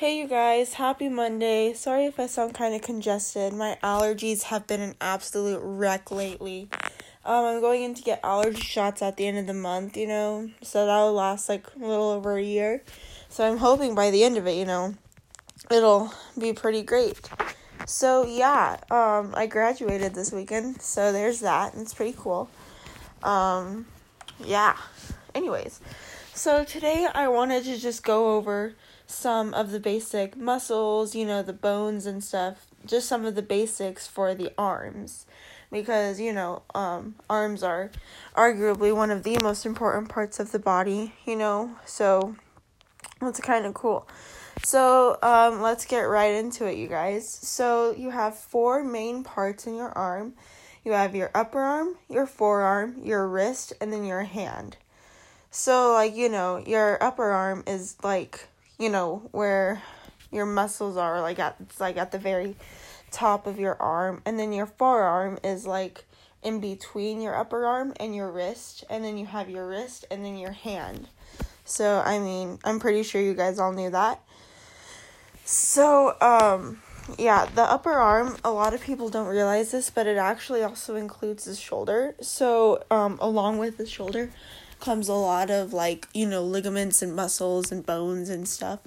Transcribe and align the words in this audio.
Hey, 0.00 0.16
you 0.16 0.28
guys, 0.28 0.72
happy 0.72 1.10
Monday. 1.10 1.74
Sorry 1.74 2.06
if 2.06 2.18
I 2.18 2.26
sound 2.26 2.54
kind 2.54 2.74
of 2.74 2.80
congested. 2.80 3.52
My 3.52 3.76
allergies 3.82 4.44
have 4.44 4.66
been 4.66 4.80
an 4.80 4.94
absolute 4.98 5.60
wreck 5.62 6.10
lately. 6.10 6.70
Um, 7.22 7.44
I'm 7.44 7.60
going 7.60 7.82
in 7.82 7.92
to 7.92 8.02
get 8.02 8.18
allergy 8.24 8.62
shots 8.62 9.02
at 9.02 9.18
the 9.18 9.26
end 9.26 9.36
of 9.36 9.46
the 9.46 9.52
month, 9.52 9.98
you 9.98 10.06
know, 10.06 10.48
so 10.62 10.86
that'll 10.86 11.12
last 11.12 11.50
like 11.50 11.66
a 11.76 11.86
little 11.86 12.08
over 12.08 12.38
a 12.38 12.42
year. 12.42 12.82
So 13.28 13.46
I'm 13.46 13.58
hoping 13.58 13.94
by 13.94 14.10
the 14.10 14.24
end 14.24 14.38
of 14.38 14.46
it, 14.46 14.56
you 14.56 14.64
know, 14.64 14.94
it'll 15.70 16.14
be 16.38 16.54
pretty 16.54 16.80
great. 16.80 17.20
So 17.84 18.24
yeah, 18.24 18.78
um, 18.90 19.34
I 19.36 19.46
graduated 19.46 20.14
this 20.14 20.32
weekend, 20.32 20.80
so 20.80 21.12
there's 21.12 21.40
that. 21.40 21.74
It's 21.76 21.92
pretty 21.92 22.16
cool. 22.16 22.48
Um, 23.22 23.84
yeah. 24.42 24.78
Anyways, 25.34 25.82
so 26.32 26.64
today 26.64 27.06
I 27.14 27.28
wanted 27.28 27.64
to 27.64 27.76
just 27.76 28.02
go 28.02 28.38
over 28.38 28.72
some 29.10 29.52
of 29.54 29.70
the 29.72 29.80
basic 29.80 30.36
muscles, 30.36 31.14
you 31.14 31.24
know, 31.24 31.42
the 31.42 31.52
bones 31.52 32.06
and 32.06 32.22
stuff, 32.22 32.66
just 32.86 33.08
some 33.08 33.24
of 33.24 33.34
the 33.34 33.42
basics 33.42 34.06
for 34.06 34.34
the 34.34 34.52
arms. 34.56 35.26
Because, 35.70 36.20
you 36.20 36.32
know, 36.32 36.62
um, 36.74 37.14
arms 37.28 37.62
are 37.62 37.90
arguably 38.36 38.94
one 38.94 39.10
of 39.10 39.22
the 39.22 39.38
most 39.42 39.64
important 39.64 40.08
parts 40.08 40.40
of 40.40 40.50
the 40.50 40.58
body, 40.58 41.14
you 41.24 41.36
know, 41.36 41.76
so 41.84 42.34
that's 43.20 43.40
kind 43.40 43.66
of 43.66 43.74
cool. 43.74 44.08
So, 44.62 45.16
um, 45.22 45.62
let's 45.62 45.84
get 45.84 46.00
right 46.00 46.34
into 46.34 46.66
it, 46.66 46.76
you 46.76 46.88
guys. 46.88 47.28
So, 47.28 47.94
you 47.96 48.10
have 48.10 48.36
four 48.36 48.82
main 48.82 49.22
parts 49.22 49.66
in 49.66 49.76
your 49.76 49.90
arm 49.90 50.34
you 50.84 50.92
have 50.92 51.14
your 51.14 51.30
upper 51.34 51.60
arm, 51.60 51.96
your 52.08 52.26
forearm, 52.26 52.96
your 53.02 53.28
wrist, 53.28 53.72
and 53.80 53.92
then 53.92 54.04
your 54.04 54.22
hand. 54.22 54.76
So, 55.50 55.92
like, 55.92 56.14
you 56.14 56.28
know, 56.28 56.58
your 56.58 57.02
upper 57.02 57.30
arm 57.30 57.64
is 57.66 57.96
like, 58.02 58.48
you 58.80 58.88
know, 58.88 59.28
where 59.30 59.80
your 60.32 60.46
muscles 60.46 60.96
are, 60.96 61.20
like, 61.20 61.38
at, 61.38 61.56
it's 61.60 61.78
like 61.78 61.96
at 61.96 62.10
the 62.10 62.18
very 62.18 62.56
top 63.12 63.46
of 63.46 63.60
your 63.60 63.80
arm. 63.80 64.22
And 64.24 64.38
then 64.38 64.52
your 64.52 64.66
forearm 64.66 65.38
is 65.44 65.66
like 65.66 66.04
in 66.42 66.60
between 66.60 67.20
your 67.20 67.36
upper 67.36 67.66
arm 67.66 67.92
and 68.00 68.14
your 68.14 68.30
wrist. 68.30 68.84
And 68.88 69.04
then 69.04 69.18
you 69.18 69.26
have 69.26 69.50
your 69.50 69.68
wrist 69.68 70.06
and 70.10 70.24
then 70.24 70.36
your 70.36 70.52
hand. 70.52 71.08
So, 71.64 72.02
I 72.04 72.18
mean, 72.18 72.58
I'm 72.64 72.80
pretty 72.80 73.02
sure 73.02 73.20
you 73.20 73.34
guys 73.34 73.58
all 73.58 73.72
knew 73.72 73.90
that. 73.90 74.20
So, 75.44 76.16
um, 76.20 76.80
yeah, 77.18 77.46
the 77.54 77.62
upper 77.62 77.92
arm, 77.92 78.36
a 78.44 78.50
lot 78.50 78.74
of 78.74 78.80
people 78.80 79.08
don't 79.08 79.26
realize 79.26 79.70
this, 79.70 79.90
but 79.90 80.06
it 80.06 80.16
actually 80.16 80.62
also 80.62 80.96
includes 80.96 81.44
the 81.44 81.54
shoulder. 81.54 82.14
So, 82.20 82.84
um, 82.90 83.18
along 83.20 83.58
with 83.58 83.76
the 83.76 83.86
shoulder 83.86 84.30
comes 84.80 85.08
a 85.08 85.14
lot 85.14 85.50
of 85.50 85.72
like, 85.72 86.08
you 86.14 86.26
know, 86.26 86.42
ligaments 86.42 87.02
and 87.02 87.14
muscles 87.14 87.70
and 87.70 87.84
bones 87.84 88.28
and 88.28 88.48
stuff. 88.48 88.80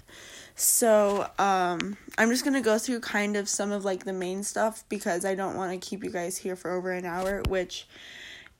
So, 0.55 1.30
um, 1.39 1.97
I'm 2.17 2.30
just 2.30 2.44
gonna 2.44 2.61
go 2.61 2.77
through 2.77 3.00
kind 3.00 3.35
of 3.35 3.50
some 3.50 3.72
of 3.72 3.85
like 3.85 4.05
the 4.05 4.13
main 4.13 4.44
stuff 4.44 4.83
because 4.89 5.25
I 5.25 5.35
don't 5.35 5.55
want 5.55 5.72
to 5.72 5.89
keep 5.89 6.03
you 6.03 6.11
guys 6.11 6.38
here 6.38 6.55
for 6.55 6.72
over 6.72 6.91
an 6.91 7.05
hour, 7.05 7.41
which 7.47 7.88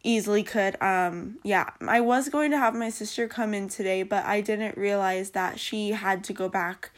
easily 0.04 0.44
could. 0.44 0.80
Um, 0.82 1.40
yeah, 1.44 1.70
I 1.82 2.02
was 2.02 2.30
going 2.30 2.52
to 2.52 2.58
have 2.58 2.76
my 2.76 2.90
sister 2.90 3.28
come 3.28 3.54
in 3.54 3.70
today, 3.70 4.04
but 4.04 4.26
I 4.26 4.42
didn't 4.42 4.78
realize 4.78 5.32
that 5.32 5.60
she 5.60 5.92
had 5.92 6.24
to 6.26 6.34
go 6.34 6.50
back 6.50 6.92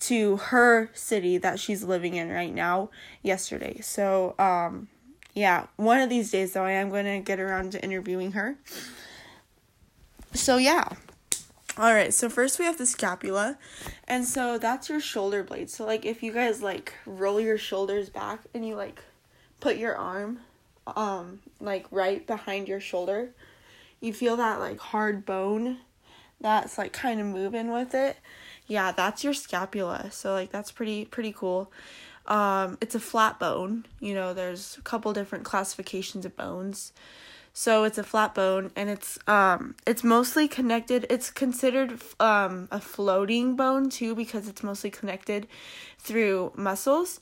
to 0.00 0.36
her 0.36 0.90
city 0.92 1.38
that 1.38 1.58
she's 1.58 1.82
living 1.82 2.14
in 2.14 2.28
right 2.28 2.54
now 2.54 2.90
yesterday. 3.22 3.80
So, 3.80 4.34
um, 4.38 4.88
yeah, 5.34 5.66
one 5.76 6.00
of 6.00 6.08
these 6.08 6.30
days 6.30 6.52
though, 6.52 6.64
I 6.64 6.72
am 6.72 6.90
going 6.90 7.04
to 7.04 7.20
get 7.20 7.40
around 7.40 7.72
to 7.72 7.82
interviewing 7.82 8.32
her. 8.32 8.56
So, 10.32 10.56
yeah. 10.56 10.88
All 11.76 11.94
right, 11.94 12.12
so 12.12 12.28
first 12.28 12.58
we 12.58 12.64
have 12.64 12.78
the 12.78 12.86
scapula. 12.86 13.58
And 14.06 14.24
so 14.24 14.58
that's 14.58 14.88
your 14.88 15.00
shoulder 15.00 15.44
blade. 15.44 15.70
So 15.70 15.86
like 15.86 16.04
if 16.04 16.22
you 16.22 16.32
guys 16.32 16.62
like 16.62 16.94
roll 17.06 17.40
your 17.40 17.58
shoulders 17.58 18.10
back 18.10 18.40
and 18.52 18.66
you 18.66 18.74
like 18.74 19.02
put 19.60 19.76
your 19.76 19.96
arm 19.96 20.40
um 20.96 21.40
like 21.60 21.86
right 21.90 22.26
behind 22.26 22.66
your 22.66 22.80
shoulder, 22.80 23.30
you 24.00 24.12
feel 24.12 24.36
that 24.36 24.58
like 24.58 24.78
hard 24.80 25.24
bone 25.24 25.78
that's 26.40 26.78
like 26.78 26.92
kind 26.92 27.20
of 27.20 27.26
moving 27.26 27.70
with 27.70 27.94
it 27.94 28.16
yeah, 28.68 28.92
that's 28.92 29.24
your 29.24 29.32
scapula. 29.32 30.10
So 30.12 30.32
like 30.32 30.52
that's 30.52 30.70
pretty 30.70 31.06
pretty 31.06 31.32
cool. 31.32 31.72
Um, 32.26 32.76
it's 32.80 32.94
a 32.94 33.00
flat 33.00 33.40
bone. 33.40 33.86
You 33.98 34.14
know, 34.14 34.34
there's 34.34 34.76
a 34.76 34.82
couple 34.82 35.12
different 35.14 35.44
classifications 35.44 36.24
of 36.26 36.36
bones. 36.36 36.92
So 37.58 37.82
it's 37.82 37.98
a 37.98 38.04
flat 38.04 38.36
bone 38.36 38.70
and 38.76 38.88
it's 38.88 39.18
um 39.26 39.74
it's 39.84 40.04
mostly 40.04 40.46
connected. 40.46 41.06
It's 41.10 41.28
considered 41.28 42.00
um 42.20 42.68
a 42.70 42.80
floating 42.80 43.56
bone 43.56 43.90
too 43.90 44.14
because 44.14 44.46
it's 44.46 44.62
mostly 44.62 44.90
connected 44.90 45.48
through 45.98 46.52
muscles. 46.54 47.18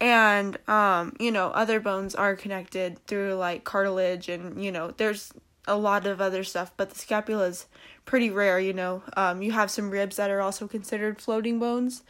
And 0.00 0.56
um 0.70 1.14
you 1.20 1.30
know, 1.30 1.48
other 1.48 1.80
bones 1.80 2.14
are 2.14 2.34
connected 2.34 2.98
through 3.06 3.34
like 3.34 3.64
cartilage 3.64 4.30
and 4.30 4.64
you 4.64 4.72
know, 4.72 4.90
there's 4.96 5.34
a 5.68 5.76
lot 5.76 6.06
of 6.06 6.18
other 6.18 6.44
stuff, 6.44 6.72
but 6.78 6.88
the 6.88 6.98
scapula 6.98 7.44
is 7.48 7.66
pretty 8.06 8.30
rare, 8.30 8.58
you 8.58 8.72
know. 8.72 9.02
Um, 9.18 9.42
you 9.42 9.52
have 9.52 9.70
some 9.70 9.90
ribs 9.90 10.16
that 10.16 10.30
are 10.30 10.40
also 10.40 10.66
considered 10.66 11.20
floating 11.20 11.58
bones. 11.58 12.02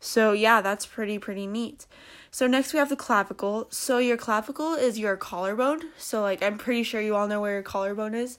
So 0.00 0.32
yeah, 0.32 0.62
that's 0.62 0.86
pretty 0.86 1.18
pretty 1.18 1.46
neat. 1.46 1.86
So 2.30 2.46
next 2.46 2.72
we 2.72 2.78
have 2.78 2.88
the 2.88 2.96
clavicle. 2.96 3.66
So 3.70 3.98
your 3.98 4.16
clavicle 4.16 4.74
is 4.74 4.98
your 4.98 5.16
collarbone. 5.16 5.82
So 5.98 6.22
like 6.22 6.42
I'm 6.42 6.58
pretty 6.58 6.82
sure 6.82 7.00
you 7.00 7.14
all 7.14 7.28
know 7.28 7.40
where 7.40 7.52
your 7.52 7.62
collarbone 7.62 8.14
is. 8.14 8.38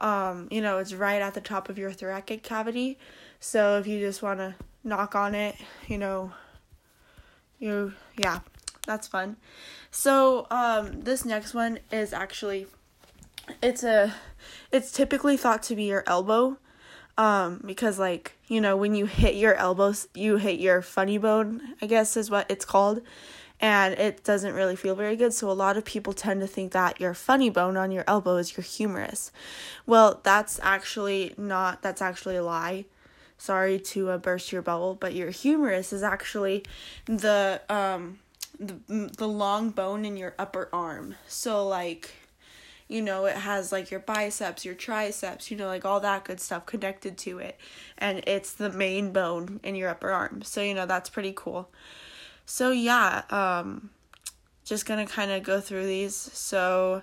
Um, 0.00 0.48
you 0.50 0.60
know, 0.60 0.78
it's 0.78 0.94
right 0.94 1.22
at 1.22 1.34
the 1.34 1.40
top 1.40 1.68
of 1.68 1.78
your 1.78 1.92
thoracic 1.92 2.42
cavity. 2.42 2.98
So 3.40 3.78
if 3.78 3.86
you 3.86 4.00
just 4.00 4.22
want 4.22 4.40
to 4.40 4.54
knock 4.82 5.14
on 5.14 5.34
it, 5.34 5.56
you 5.86 5.98
know, 5.98 6.32
you 7.60 7.92
yeah, 8.16 8.40
that's 8.86 9.06
fun. 9.06 9.36
So 9.92 10.48
um 10.50 11.02
this 11.02 11.24
next 11.24 11.54
one 11.54 11.78
is 11.92 12.12
actually 12.12 12.66
it's 13.62 13.84
a 13.84 14.14
it's 14.72 14.90
typically 14.90 15.36
thought 15.36 15.62
to 15.64 15.76
be 15.76 15.84
your 15.84 16.02
elbow 16.08 16.58
um 17.18 17.60
because 17.66 17.98
like 17.98 18.32
you 18.46 18.60
know 18.60 18.76
when 18.76 18.94
you 18.94 19.04
hit 19.04 19.34
your 19.34 19.54
elbows 19.56 20.08
you 20.14 20.38
hit 20.38 20.58
your 20.58 20.80
funny 20.80 21.18
bone 21.18 21.74
i 21.82 21.86
guess 21.86 22.16
is 22.16 22.30
what 22.30 22.50
it's 22.50 22.64
called 22.64 23.02
and 23.60 23.94
it 23.94 24.22
doesn't 24.22 24.54
really 24.54 24.76
feel 24.76 24.94
very 24.94 25.16
good. 25.16 25.32
So 25.32 25.50
a 25.50 25.52
lot 25.52 25.76
of 25.76 25.84
people 25.84 26.12
tend 26.12 26.40
to 26.40 26.46
think 26.46 26.72
that 26.72 27.00
your 27.00 27.14
funny 27.14 27.50
bone 27.50 27.76
on 27.76 27.90
your 27.90 28.04
elbow 28.06 28.36
is 28.36 28.56
your 28.56 28.64
humerus. 28.64 29.32
Well 29.86 30.20
that's 30.22 30.60
actually 30.62 31.34
not 31.36 31.82
that's 31.82 32.02
actually 32.02 32.36
a 32.36 32.44
lie. 32.44 32.84
Sorry 33.36 33.78
to 33.80 34.10
uh, 34.10 34.18
burst 34.18 34.52
your 34.52 34.62
bubble 34.62 34.94
but 34.94 35.14
your 35.14 35.30
humerus 35.30 35.92
is 35.92 36.02
actually 36.02 36.64
the 37.06 37.60
um 37.68 38.20
the, 38.60 39.10
the 39.16 39.28
long 39.28 39.70
bone 39.70 40.04
in 40.04 40.16
your 40.16 40.34
upper 40.38 40.68
arm. 40.72 41.14
So 41.26 41.66
like 41.66 42.14
you 42.88 43.02
know, 43.02 43.26
it 43.26 43.36
has 43.36 43.70
like 43.70 43.90
your 43.90 44.00
biceps, 44.00 44.64
your 44.64 44.74
triceps, 44.74 45.50
you 45.50 45.56
know, 45.56 45.66
like 45.66 45.84
all 45.84 46.00
that 46.00 46.24
good 46.24 46.40
stuff 46.40 46.64
connected 46.64 47.18
to 47.18 47.38
it. 47.38 47.58
And 47.98 48.22
it's 48.26 48.52
the 48.52 48.70
main 48.70 49.12
bone 49.12 49.60
in 49.62 49.74
your 49.74 49.90
upper 49.90 50.10
arm. 50.10 50.42
So, 50.42 50.62
you 50.62 50.74
know, 50.74 50.86
that's 50.86 51.10
pretty 51.10 51.34
cool. 51.36 51.70
So, 52.46 52.70
yeah, 52.70 53.22
um, 53.30 53.90
just 54.64 54.86
gonna 54.86 55.06
kind 55.06 55.30
of 55.30 55.42
go 55.42 55.60
through 55.60 55.86
these. 55.86 56.16
So, 56.16 57.02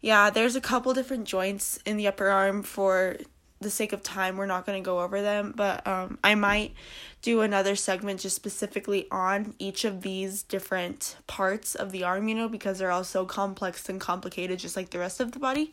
yeah, 0.00 0.30
there's 0.30 0.56
a 0.56 0.60
couple 0.60 0.94
different 0.94 1.26
joints 1.26 1.78
in 1.84 1.98
the 1.98 2.08
upper 2.08 2.28
arm 2.28 2.62
for 2.62 3.18
the 3.60 3.70
sake 3.70 3.92
of 3.92 4.02
time, 4.02 4.36
we're 4.36 4.46
not 4.46 4.66
going 4.66 4.82
to 4.82 4.84
go 4.84 5.00
over 5.00 5.22
them, 5.22 5.54
but 5.56 5.86
um, 5.86 6.18
I 6.22 6.34
might 6.34 6.74
do 7.22 7.40
another 7.40 7.74
segment 7.74 8.20
just 8.20 8.36
specifically 8.36 9.06
on 9.10 9.54
each 9.58 9.84
of 9.84 10.02
these 10.02 10.42
different 10.42 11.16
parts 11.26 11.74
of 11.74 11.90
the 11.90 12.04
arm, 12.04 12.28
you 12.28 12.34
know, 12.34 12.48
because 12.48 12.78
they're 12.78 12.90
all 12.90 13.04
so 13.04 13.24
complex 13.24 13.88
and 13.88 14.00
complicated, 14.00 14.58
just 14.58 14.76
like 14.76 14.90
the 14.90 14.98
rest 14.98 15.20
of 15.20 15.32
the 15.32 15.38
body. 15.38 15.72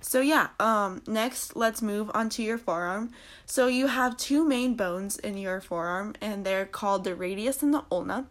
So, 0.00 0.20
yeah, 0.20 0.48
um, 0.60 1.02
next, 1.06 1.56
let's 1.56 1.80
move 1.80 2.10
on 2.12 2.28
to 2.30 2.42
your 2.42 2.58
forearm. 2.58 3.10
So, 3.46 3.68
you 3.68 3.86
have 3.86 4.16
two 4.16 4.44
main 4.44 4.74
bones 4.74 5.16
in 5.16 5.38
your 5.38 5.60
forearm, 5.60 6.14
and 6.20 6.44
they're 6.44 6.66
called 6.66 7.04
the 7.04 7.14
radius 7.14 7.62
and 7.62 7.72
the 7.72 7.84
ulna. 7.90 8.26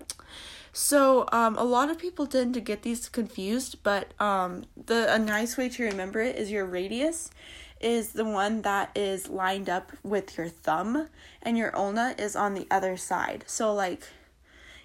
So, 0.71 1.27
um, 1.31 1.57
a 1.57 1.63
lot 1.63 1.89
of 1.89 1.97
people 1.97 2.27
tend 2.27 2.53
to 2.55 2.59
get 2.59 2.83
these 2.83 3.07
confused, 3.09 3.77
but 3.81 4.19
um, 4.19 4.65
the 4.85 5.11
a 5.11 5.17
nice 5.17 5.55
way 5.55 5.69
to 5.69 5.83
remember 5.83 6.19
it 6.19 6.35
is 6.35 6.51
your 6.51 6.65
radius 6.65 7.31
is 7.83 8.13
the 8.13 8.25
one 8.25 8.61
that 8.61 8.89
is 8.95 9.29
lined 9.29 9.69
up 9.69 9.91
with 10.03 10.37
your 10.37 10.47
thumb 10.47 11.07
and 11.41 11.57
your 11.57 11.75
ulna 11.75 12.15
is 12.17 12.35
on 12.35 12.53
the 12.53 12.67
other 12.71 12.97
side. 12.97 13.43
So 13.47 13.73
like 13.73 14.03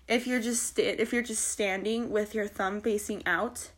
if 0.08 0.26
you're 0.26 0.40
just 0.40 0.62
st- 0.62 0.98
if 0.98 1.12
you're 1.12 1.22
just 1.22 1.46
standing 1.48 2.10
with 2.10 2.34
your 2.34 2.48
thumb 2.48 2.80
facing 2.80 3.24
out, 3.26 3.70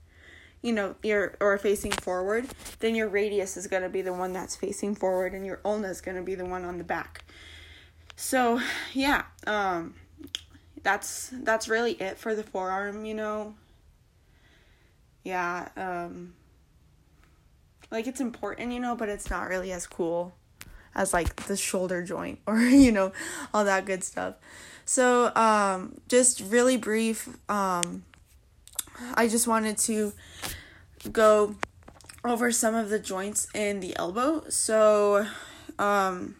you 0.62 0.72
know, 0.72 0.94
your 1.02 1.36
or 1.40 1.58
facing 1.58 1.92
forward, 1.92 2.46
then 2.78 2.94
your 2.94 3.08
radius 3.08 3.56
is 3.56 3.66
going 3.66 3.82
to 3.82 3.88
be 3.88 4.02
the 4.02 4.12
one 4.12 4.32
that's 4.32 4.56
facing 4.56 4.94
forward 4.94 5.34
and 5.34 5.44
your 5.44 5.60
ulna 5.64 5.88
is 5.88 6.00
going 6.00 6.16
to 6.16 6.22
be 6.22 6.34
the 6.34 6.44
one 6.44 6.64
on 6.64 6.78
the 6.78 6.84
back. 6.84 7.24
So, 8.16 8.60
yeah, 8.92 9.24
um 9.46 9.94
that's 10.82 11.30
that's 11.42 11.68
really 11.68 11.92
it 11.92 12.16
for 12.18 12.34
the 12.34 12.42
forearm, 12.42 13.04
you 13.04 13.14
know. 13.14 13.54
Yeah, 15.24 15.68
um 15.76 16.34
like 17.90 18.06
it's 18.06 18.20
important, 18.20 18.72
you 18.72 18.80
know, 18.80 18.94
but 18.94 19.08
it's 19.08 19.30
not 19.30 19.48
really 19.48 19.72
as 19.72 19.86
cool 19.86 20.34
as 20.94 21.12
like 21.12 21.36
the 21.46 21.56
shoulder 21.56 22.02
joint 22.02 22.40
or 22.46 22.58
you 22.58 22.92
know 22.92 23.12
all 23.52 23.64
that 23.64 23.84
good 23.84 24.04
stuff. 24.04 24.34
So 24.84 25.34
um 25.34 26.00
just 26.08 26.40
really 26.40 26.76
brief 26.76 27.28
um 27.48 28.04
i 29.14 29.28
just 29.28 29.46
wanted 29.46 29.78
to 29.78 30.12
go 31.12 31.54
over 32.24 32.52
some 32.52 32.74
of 32.74 32.90
the 32.90 32.98
joints 32.98 33.48
in 33.54 33.80
the 33.80 33.96
elbow. 33.96 34.44
So 34.48 35.26
um 35.78 36.36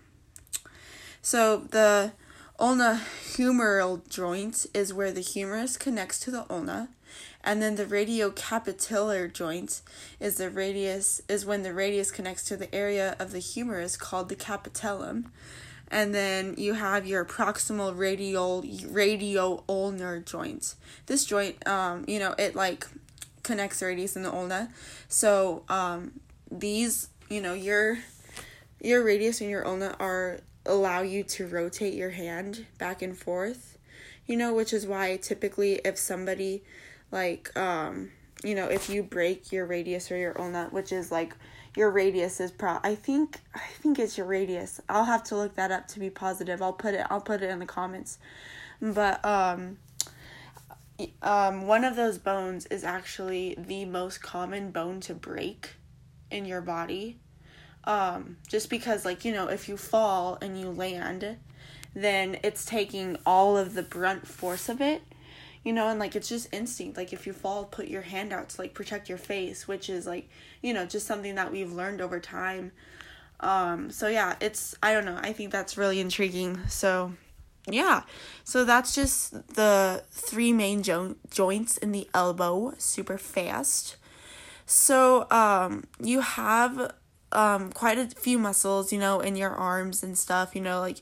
so 1.23 1.58
the 1.58 2.12
ulna 2.58 3.00
humeral 3.35 4.06
joint 4.08 4.67
is 4.75 4.93
where 4.93 5.12
the 5.12 5.23
humerus 5.23 5.76
connects 5.76 6.19
to 6.20 6.31
the 6.31 6.44
ulna 6.50 6.88
and 7.43 7.63
then 7.63 7.77
the 7.77 7.85
radiocapitellar 7.85 9.33
joint 9.33 9.81
is 10.19 10.37
the 10.37 10.51
radius 10.51 11.23
is 11.29 11.47
when 11.47 11.63
the 11.63 11.73
radius 11.73 12.11
connects 12.11 12.45
to 12.47 12.57
the 12.57 12.73
area 12.75 13.17
of 13.19 13.33
the 13.33 13.39
humerus 13.39 13.97
called 13.97 14.29
the 14.29 14.37
capitellum. 14.37 15.33
And 15.89 16.15
then 16.15 16.55
you 16.57 16.75
have 16.75 17.07
your 17.07 17.25
proximal 17.25 17.97
radial 17.97 18.65
radio 18.89 19.65
ulnar 19.69 20.21
joint. 20.21 20.75
This 21.07 21.25
joint, 21.25 21.67
um, 21.67 22.05
you 22.07 22.19
know, 22.19 22.35
it 22.39 22.55
like 22.55 22.87
connects 23.43 23.81
the 23.81 23.87
radius 23.87 24.15
and 24.15 24.25
the 24.25 24.33
ulna. 24.33 24.71
So 25.09 25.65
um, 25.69 26.21
these, 26.51 27.09
you 27.29 27.41
know, 27.41 27.55
your 27.55 27.99
your 28.81 29.03
radius 29.03 29.41
and 29.41 29.51
your 29.51 29.67
ulna 29.67 29.97
are 29.99 30.41
allow 30.65 31.01
you 31.03 31.25
to 31.25 31.47
rotate 31.47 31.95
your 31.95 32.11
hand 32.11 32.67
back 32.79 33.03
and 33.03 33.17
forth. 33.17 33.79
You 34.27 34.37
know, 34.37 34.55
which 34.55 34.73
is 34.73 34.87
why 34.87 35.17
typically 35.17 35.81
if 35.85 35.99
somebody 35.99 36.63
like 37.11 37.57
um 37.57 38.11
you 38.43 38.55
know 38.55 38.67
if 38.67 38.89
you 38.89 39.03
break 39.03 39.53
your 39.53 39.67
radius 39.67 40.11
or 40.11 40.17
your 40.17 40.41
ulna 40.41 40.69
which 40.71 40.93
is 40.93 41.11
like 41.11 41.35
your 41.77 41.91
radius 41.91 42.41
is 42.41 42.51
pro 42.51 42.79
i 42.83 42.95
think 42.95 43.41
i 43.55 43.67
think 43.81 43.99
it's 43.99 44.17
your 44.19 44.27
radius. 44.27 44.81
I'll 44.89 45.05
have 45.05 45.23
to 45.25 45.37
look 45.37 45.55
that 45.57 45.71
up 45.71 45.89
to 45.89 46.01
be 46.01 46.11
positive. 46.11 46.62
I'll 46.62 46.73
put 46.73 46.95
it 46.95 47.07
i'll 47.11 47.21
put 47.21 47.43
it 47.43 47.51
in 47.51 47.59
the 47.59 47.67
comments. 47.67 48.19
But 48.81 49.25
um 49.25 49.79
um 51.23 51.67
one 51.67 51.85
of 51.85 51.97
those 51.97 52.19
bones 52.19 52.67
is 52.67 52.85
actually 52.85 53.55
the 53.59 53.85
most 53.85 54.23
common 54.23 54.71
bone 54.71 55.01
to 55.01 55.15
break 55.15 55.75
in 56.31 56.45
your 56.45 56.61
body. 56.61 57.19
Um 57.85 58.37
just 58.49 58.69
because 58.71 59.05
like 59.05 59.25
you 59.25 59.33
know 59.33 59.49
if 59.49 59.69
you 59.69 59.77
fall 59.77 60.39
and 60.43 60.59
you 60.59 60.71
land 60.71 61.37
then 61.95 62.39
it's 62.45 62.65
taking 62.65 63.17
all 63.27 63.56
of 63.56 63.75
the 63.75 63.83
brunt 63.83 64.27
force 64.27 64.69
of 64.69 64.81
it 64.81 65.03
you 65.65 65.73
know, 65.73 65.89
and 65.89 65.99
like 65.99 66.17
it's 66.17 66.29
just 66.29 66.53
instinct. 66.53 66.97
Like 66.97 67.12
if 67.12 67.27
you 67.27 67.33
fall, 67.33 67.65
put 67.65 67.89
your 67.89 68.03
hand 68.03 68.33
out 68.33 68.51
to 68.51 68.61
like 68.61 68.75
protect 68.75 69.09
your 69.09 69.19
face, 69.19 69.69
which 69.69 69.91
is 69.91 70.07
like, 70.07 70.29
you 70.62 70.73
know, 70.73 70.87
just 70.87 71.07
something 71.07 71.35
that 71.35 71.53
we've 71.53 71.73
learned 71.73 72.01
over 72.01 72.19
time. 72.19 72.73
Um, 73.41 73.91
so 73.91 74.09
yeah, 74.09 74.37
it's 74.41 74.75
I 74.83 74.93
don't 74.93 75.05
know. 75.05 75.19
I 75.21 75.33
think 75.33 75.53
that's 75.53 75.77
really 75.77 76.01
intriguing. 76.01 76.61
So 76.69 77.12
yeah. 77.69 78.03
So 78.45 78.65
that's 78.65 78.95
just 78.95 79.55
the 79.55 80.05
three 80.11 80.53
main 80.53 80.83
jo- 80.83 81.17
joints 81.31 81.77
in 81.77 81.93
the 81.93 82.09
elbow, 82.15 82.75
super 82.79 83.19
fast. 83.19 83.97
So 84.67 85.27
um 85.31 85.85
you 86.03 86.21
have 86.21 86.95
um 87.32 87.73
quite 87.73 87.99
a 87.99 88.09
few 88.09 88.38
muscles, 88.38 88.93
you 88.93 88.99
know, 88.99 89.21
in 89.21 89.37
your 89.37 89.50
arms 89.50 90.03
and 90.03 90.17
stuff, 90.19 90.55
you 90.55 90.61
know, 90.61 90.81
like 90.81 91.00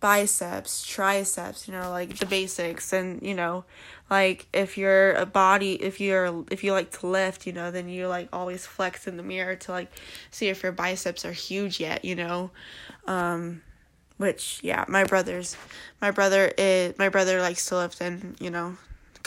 biceps, 0.00 0.84
triceps, 0.84 1.68
you 1.68 1.72
know, 1.74 1.90
like 1.90 2.18
the 2.18 2.26
basics. 2.26 2.92
And, 2.92 3.22
you 3.22 3.34
know, 3.34 3.64
like 4.10 4.46
if 4.52 4.78
you're 4.78 5.12
a 5.12 5.26
body 5.26 5.74
if 5.74 6.00
you're 6.00 6.44
if 6.50 6.64
you 6.64 6.72
like 6.72 6.90
to 6.90 7.06
lift 7.06 7.46
you 7.46 7.52
know 7.52 7.70
then 7.70 7.88
you 7.88 8.08
like 8.08 8.28
always 8.32 8.66
flex 8.66 9.06
in 9.06 9.16
the 9.16 9.22
mirror 9.22 9.56
to 9.56 9.70
like 9.72 9.90
see 10.30 10.48
if 10.48 10.62
your 10.62 10.72
biceps 10.72 11.24
are 11.24 11.32
huge 11.32 11.80
yet 11.80 12.04
you 12.04 12.14
know. 12.14 12.50
Um 13.06 13.62
which 14.16 14.60
yeah 14.62 14.84
my 14.88 15.04
brother's 15.04 15.56
my 16.00 16.10
brother 16.10 16.52
is 16.58 16.98
my 16.98 17.08
brother 17.08 17.40
likes 17.40 17.66
to 17.66 17.76
lift 17.76 18.00
and 18.00 18.36
you 18.40 18.50
know 18.50 18.76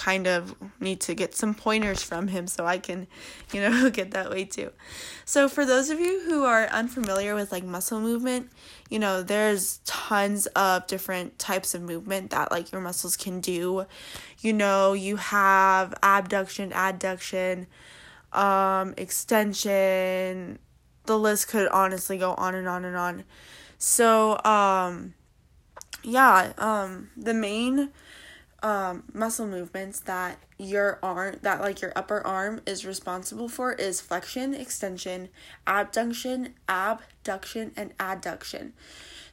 kind 0.02 0.26
of 0.26 0.56
need 0.80 1.00
to 1.00 1.14
get 1.14 1.36
some 1.36 1.54
pointers 1.54 2.02
from 2.02 2.28
him 2.28 2.48
so 2.48 2.66
I 2.66 2.80
can, 2.80 3.06
you 3.54 3.62
know, 3.62 3.88
get 4.00 4.12
that 4.12 4.32
way 4.32 4.46
too. 4.46 4.72
So 5.26 5.48
for 5.48 5.64
those 5.64 5.92
of 5.92 6.00
you 6.00 6.22
who 6.22 6.44
are 6.44 6.66
unfamiliar 6.66 7.36
with 7.36 7.52
like 7.52 7.64
muscle 7.64 8.00
movement, 8.00 8.50
you 8.90 8.98
know, 8.98 9.22
there's 9.22 9.78
tons 9.86 10.48
of 10.48 10.88
different 10.88 11.38
types 11.38 11.76
of 11.76 11.84
movement 11.84 12.32
that 12.32 12.50
like 12.52 12.72
your 12.72 12.82
muscles 12.82 13.16
can 13.16 13.42
do. 13.42 13.86
You 14.40 14.54
know, 14.54 14.94
you 14.94 15.18
have 15.18 15.94
abduction, 16.02 16.72
adduction, 16.72 17.68
um 18.34 18.96
extension. 18.98 20.58
The 21.06 21.18
list 21.18 21.48
could 21.48 21.68
honestly 21.68 22.18
go 22.18 22.34
on 22.34 22.56
and 22.56 22.68
on 22.68 22.86
and 22.86 22.98
on. 22.98 23.24
So, 23.78 24.44
um 24.44 25.14
yeah, 26.04 26.54
um 26.58 27.12
the 27.16 27.36
main 27.36 27.92
um, 28.64 29.04
muscle 29.14 29.48
movements 29.48 30.00
that 30.02 30.38
your 30.58 31.00
arm 31.02 31.38
that 31.42 31.62
like 31.62 31.82
your 31.82 31.92
upper 31.96 32.26
arm 32.26 32.62
is 32.66 32.86
responsible 32.86 33.50
for 33.50 33.74
is 33.74 34.00
flexion, 34.00 34.54
extension, 34.54 35.30
abduction, 35.66 36.54
abduction, 36.70 37.72
and 37.76 37.98
adduction. 37.98 38.72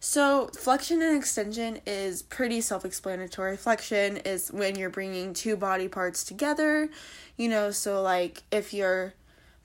So, 0.01 0.49
flexion 0.57 1.03
and 1.03 1.17
extension 1.17 1.81
is 1.85 2.23
pretty 2.23 2.61
self 2.61 2.85
explanatory. 2.85 3.57
Flexion 3.57 4.19
is 4.19 4.51
when 4.53 4.77
you're 4.77 4.91
bringing 4.91 5.35
two 5.35 5.57
body 5.57 5.89
parts 5.89 6.23
together, 6.25 6.89
you 7.37 7.49
know, 7.49 7.71
so 7.71 8.01
like 8.01 8.45
if 8.51 8.73
you're 8.73 9.15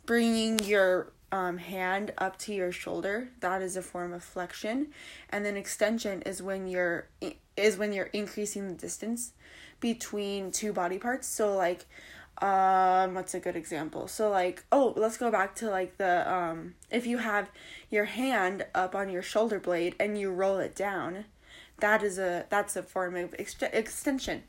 bringing 0.06 0.60
your 0.60 1.12
um, 1.32 1.58
hand 1.58 2.14
up 2.18 2.38
to 2.40 2.54
your 2.54 2.72
shoulder, 2.72 3.30
that 3.40 3.62
is 3.62 3.78
a 3.78 3.82
form 3.82 4.12
of 4.12 4.24
flexion. 4.24 4.88
And 5.30 5.46
then 5.46 5.56
extension 5.56 6.22
is 6.24 6.42
when 6.42 6.68
you're 6.68 7.08
is 7.56 7.78
when 7.78 7.94
you're 7.94 8.10
increasing 8.14 8.68
the 8.68 8.74
distance 8.74 9.34
between 9.80 10.52
two 10.52 10.74
body 10.74 10.98
parts. 10.98 11.28
So 11.28 11.56
like 11.56 11.86
um 12.42 13.14
what's 13.14 13.34
a 13.34 13.40
good 13.40 13.56
example? 13.56 14.08
So 14.08 14.30
like 14.30 14.64
oh, 14.72 14.94
let's 14.96 15.18
go 15.18 15.30
back 15.32 15.56
to 15.56 15.70
like 15.70 15.98
the 15.98 16.32
um 16.32 16.76
if 16.90 17.06
you 17.06 17.20
have 17.20 17.52
your 17.90 18.06
hand 18.06 18.66
up 18.74 18.96
on 18.96 19.10
your 19.10 19.22
shoulder 19.22 19.60
blade 19.60 19.96
and 20.00 20.18
you 20.18 20.32
roll 20.32 20.58
it 20.58 20.76
down, 20.76 21.26
that 21.80 22.02
is 22.04 22.18
a 22.18 22.46
that's 22.50 22.76
a 22.76 22.84
form 22.84 23.16
of 23.16 23.36
ex- 23.38 23.56
extension. 23.62 24.44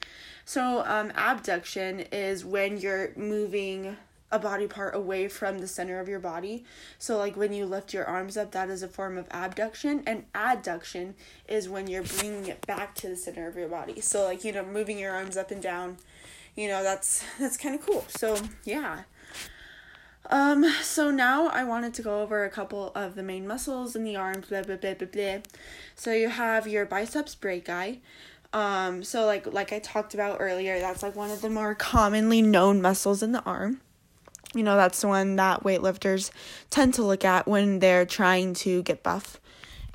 So 0.44 0.82
um 0.86 1.12
abduction 1.16 2.00
is 2.12 2.44
when 2.44 2.78
you're 2.78 3.12
moving 3.16 3.96
a 4.30 4.38
body 4.38 4.66
part 4.66 4.94
away 4.94 5.28
from 5.28 5.58
the 5.58 5.66
center 5.66 6.00
of 6.00 6.08
your 6.08 6.18
body. 6.18 6.64
So, 6.98 7.16
like 7.16 7.36
when 7.36 7.52
you 7.52 7.66
lift 7.66 7.94
your 7.94 8.04
arms 8.04 8.36
up, 8.36 8.52
that 8.52 8.68
is 8.68 8.82
a 8.82 8.88
form 8.88 9.16
of 9.16 9.26
abduction, 9.30 10.02
and 10.06 10.30
adduction 10.32 11.14
is 11.48 11.68
when 11.68 11.86
you're 11.86 12.02
bringing 12.02 12.46
it 12.46 12.66
back 12.66 12.94
to 12.96 13.08
the 13.08 13.16
center 13.16 13.46
of 13.46 13.56
your 13.56 13.68
body. 13.68 14.00
So, 14.00 14.24
like 14.24 14.44
you 14.44 14.52
know, 14.52 14.64
moving 14.64 14.98
your 14.98 15.12
arms 15.12 15.36
up 15.36 15.50
and 15.50 15.62
down, 15.62 15.98
you 16.56 16.68
know, 16.68 16.82
that's 16.82 17.24
that's 17.38 17.56
kind 17.56 17.74
of 17.74 17.84
cool. 17.86 18.04
So, 18.08 18.38
yeah. 18.64 19.02
Um, 20.30 20.64
so 20.82 21.10
now 21.10 21.48
I 21.48 21.64
wanted 21.64 21.92
to 21.94 22.02
go 22.02 22.22
over 22.22 22.44
a 22.44 22.50
couple 22.50 22.92
of 22.94 23.14
the 23.14 23.22
main 23.22 23.46
muscles 23.46 23.94
in 23.94 24.04
the 24.04 24.16
arms, 24.16 24.46
blah 24.46 24.62
blah 24.62 24.76
blah 24.76 24.94
blah 24.94 25.08
blah. 25.08 25.38
So 25.94 26.12
you 26.12 26.30
have 26.30 26.66
your 26.66 26.86
biceps 26.86 27.36
brachii. 27.36 28.00
Um, 28.54 29.04
so 29.04 29.26
like 29.26 29.52
like 29.52 29.72
I 29.72 29.80
talked 29.80 30.14
about 30.14 30.38
earlier, 30.40 30.80
that's 30.80 31.02
like 31.02 31.14
one 31.14 31.30
of 31.30 31.42
the 31.42 31.50
more 31.50 31.74
commonly 31.74 32.40
known 32.40 32.80
muscles 32.80 33.22
in 33.22 33.32
the 33.32 33.42
arm 33.42 33.80
you 34.54 34.62
know, 34.62 34.76
that's 34.76 35.00
the 35.00 35.08
one 35.08 35.36
that 35.36 35.62
weightlifters 35.62 36.30
tend 36.70 36.94
to 36.94 37.02
look 37.02 37.24
at 37.24 37.46
when 37.46 37.78
they're 37.78 38.06
trying 38.06 38.54
to 38.54 38.82
get 38.82 39.02
buff 39.02 39.40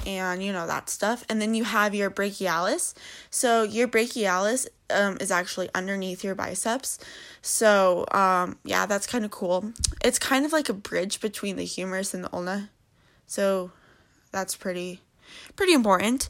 and 0.06 0.42
you 0.44 0.52
know 0.52 0.68
that 0.68 0.90
stuff. 0.90 1.24
And 1.30 1.42
then 1.42 1.54
you 1.54 1.64
have 1.64 1.94
your 1.94 2.10
brachialis. 2.10 2.94
So 3.30 3.64
your 3.64 3.88
brachialis 3.88 4.68
um, 4.90 5.18
is 5.20 5.32
actually 5.32 5.70
underneath 5.76 6.24
your 6.24 6.36
biceps. 6.36 7.00
So 7.42 8.06
um, 8.12 8.58
yeah, 8.64 8.86
that's 8.86 9.08
kind 9.08 9.26
of 9.26 9.32
cool. 9.32 9.74
It's 10.04 10.20
kind 10.20 10.46
of 10.46 10.54
like 10.54 10.70
a 10.70 10.74
bridge 10.74 11.20
between 11.20 11.56
the 11.56 11.66
humerus 11.66 12.14
and 12.14 12.24
the 12.24 12.34
ulna. 12.34 12.70
So 13.28 13.72
that's 14.32 14.56
pretty 14.56 15.02
pretty 15.56 15.74
important. 15.74 16.30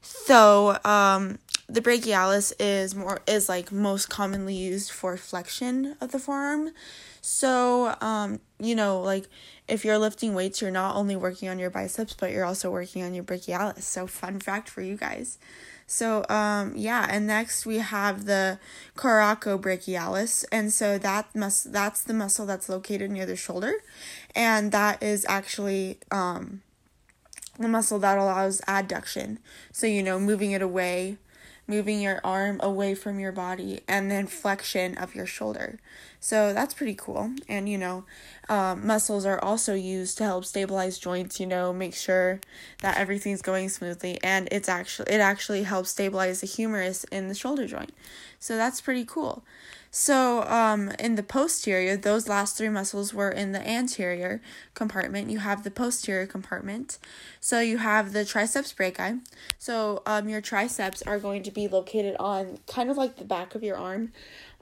So 0.00 0.78
um, 0.84 1.38
the 1.68 1.80
brachialis 1.80 2.52
is 2.58 2.94
more 2.94 3.20
is 3.26 3.48
like 3.48 3.72
most 3.72 4.08
commonly 4.08 4.54
used 4.54 4.90
for 4.90 5.16
flexion 5.16 5.96
of 6.00 6.12
the 6.12 6.18
forearm. 6.18 6.70
So, 7.28 7.94
um, 8.00 8.40
you 8.58 8.74
know, 8.74 9.02
like 9.02 9.28
if 9.68 9.84
you're 9.84 9.98
lifting 9.98 10.32
weights, 10.32 10.62
you're 10.62 10.70
not 10.70 10.96
only 10.96 11.14
working 11.14 11.50
on 11.50 11.58
your 11.58 11.68
biceps, 11.68 12.14
but 12.14 12.32
you're 12.32 12.46
also 12.46 12.70
working 12.70 13.02
on 13.02 13.12
your 13.12 13.22
brachialis. 13.22 13.82
So, 13.82 14.06
fun 14.06 14.40
fact 14.40 14.70
for 14.70 14.80
you 14.80 14.96
guys. 14.96 15.36
So, 15.86 16.24
um, 16.30 16.72
yeah, 16.74 17.06
and 17.10 17.26
next 17.26 17.66
we 17.66 17.76
have 17.76 18.24
the 18.24 18.58
coracobrachialis, 18.96 20.46
and 20.50 20.72
so 20.72 20.96
that 20.96 21.34
must 21.36 21.70
that's 21.70 22.02
the 22.02 22.14
muscle 22.14 22.46
that's 22.46 22.70
located 22.70 23.10
near 23.10 23.26
the 23.26 23.36
shoulder, 23.36 23.74
and 24.34 24.72
that 24.72 25.02
is 25.02 25.26
actually 25.28 25.98
um 26.10 26.62
the 27.58 27.68
muscle 27.68 27.98
that 27.98 28.16
allows 28.16 28.62
adduction. 28.62 29.36
So, 29.70 29.86
you 29.86 30.02
know, 30.02 30.18
moving 30.18 30.52
it 30.52 30.62
away 30.62 31.18
moving 31.68 32.00
your 32.00 32.20
arm 32.24 32.58
away 32.62 32.94
from 32.94 33.20
your 33.20 33.30
body, 33.30 33.82
and 33.86 34.10
then 34.10 34.26
flexion 34.26 34.96
of 34.96 35.14
your 35.14 35.26
shoulder. 35.26 35.78
So 36.18 36.52
that's 36.52 36.74
pretty 36.74 36.94
cool. 36.94 37.30
And 37.48 37.68
you 37.68 37.78
know, 37.78 38.04
um, 38.48 38.84
muscles 38.86 39.24
are 39.24 39.38
also 39.38 39.74
used 39.74 40.18
to 40.18 40.24
help 40.24 40.44
stabilize 40.44 40.98
joints. 40.98 41.38
You 41.38 41.46
know, 41.46 41.72
make 41.72 41.94
sure 41.94 42.40
that 42.80 42.96
everything's 42.96 43.42
going 43.42 43.68
smoothly, 43.68 44.18
and 44.24 44.48
it's 44.50 44.68
actually 44.68 45.12
it 45.12 45.20
actually 45.20 45.62
helps 45.62 45.90
stabilize 45.90 46.40
the 46.40 46.46
humerus 46.46 47.04
in 47.04 47.28
the 47.28 47.34
shoulder 47.34 47.66
joint. 47.66 47.92
So 48.40 48.56
that's 48.56 48.80
pretty 48.80 49.04
cool. 49.04 49.44
So, 49.90 50.42
um, 50.42 50.90
in 50.98 51.14
the 51.14 51.22
posterior, 51.22 51.96
those 51.96 52.28
last 52.28 52.58
three 52.58 52.68
muscles 52.68 53.14
were 53.14 53.30
in 53.30 53.52
the 53.52 53.66
anterior 53.66 54.42
compartment. 54.74 55.30
You 55.30 55.38
have 55.38 55.64
the 55.64 55.70
posterior 55.70 56.26
compartment. 56.26 56.98
So, 57.40 57.60
you 57.60 57.78
have 57.78 58.12
the 58.12 58.24
triceps 58.24 58.72
brachii. 58.72 59.20
So, 59.58 60.02
um, 60.04 60.28
your 60.28 60.42
triceps 60.42 61.00
are 61.02 61.18
going 61.18 61.42
to 61.44 61.50
be 61.50 61.68
located 61.68 62.16
on 62.20 62.58
kind 62.66 62.90
of 62.90 62.96
like 62.98 63.16
the 63.16 63.24
back 63.24 63.54
of 63.54 63.62
your 63.62 63.76
arm. 63.76 64.12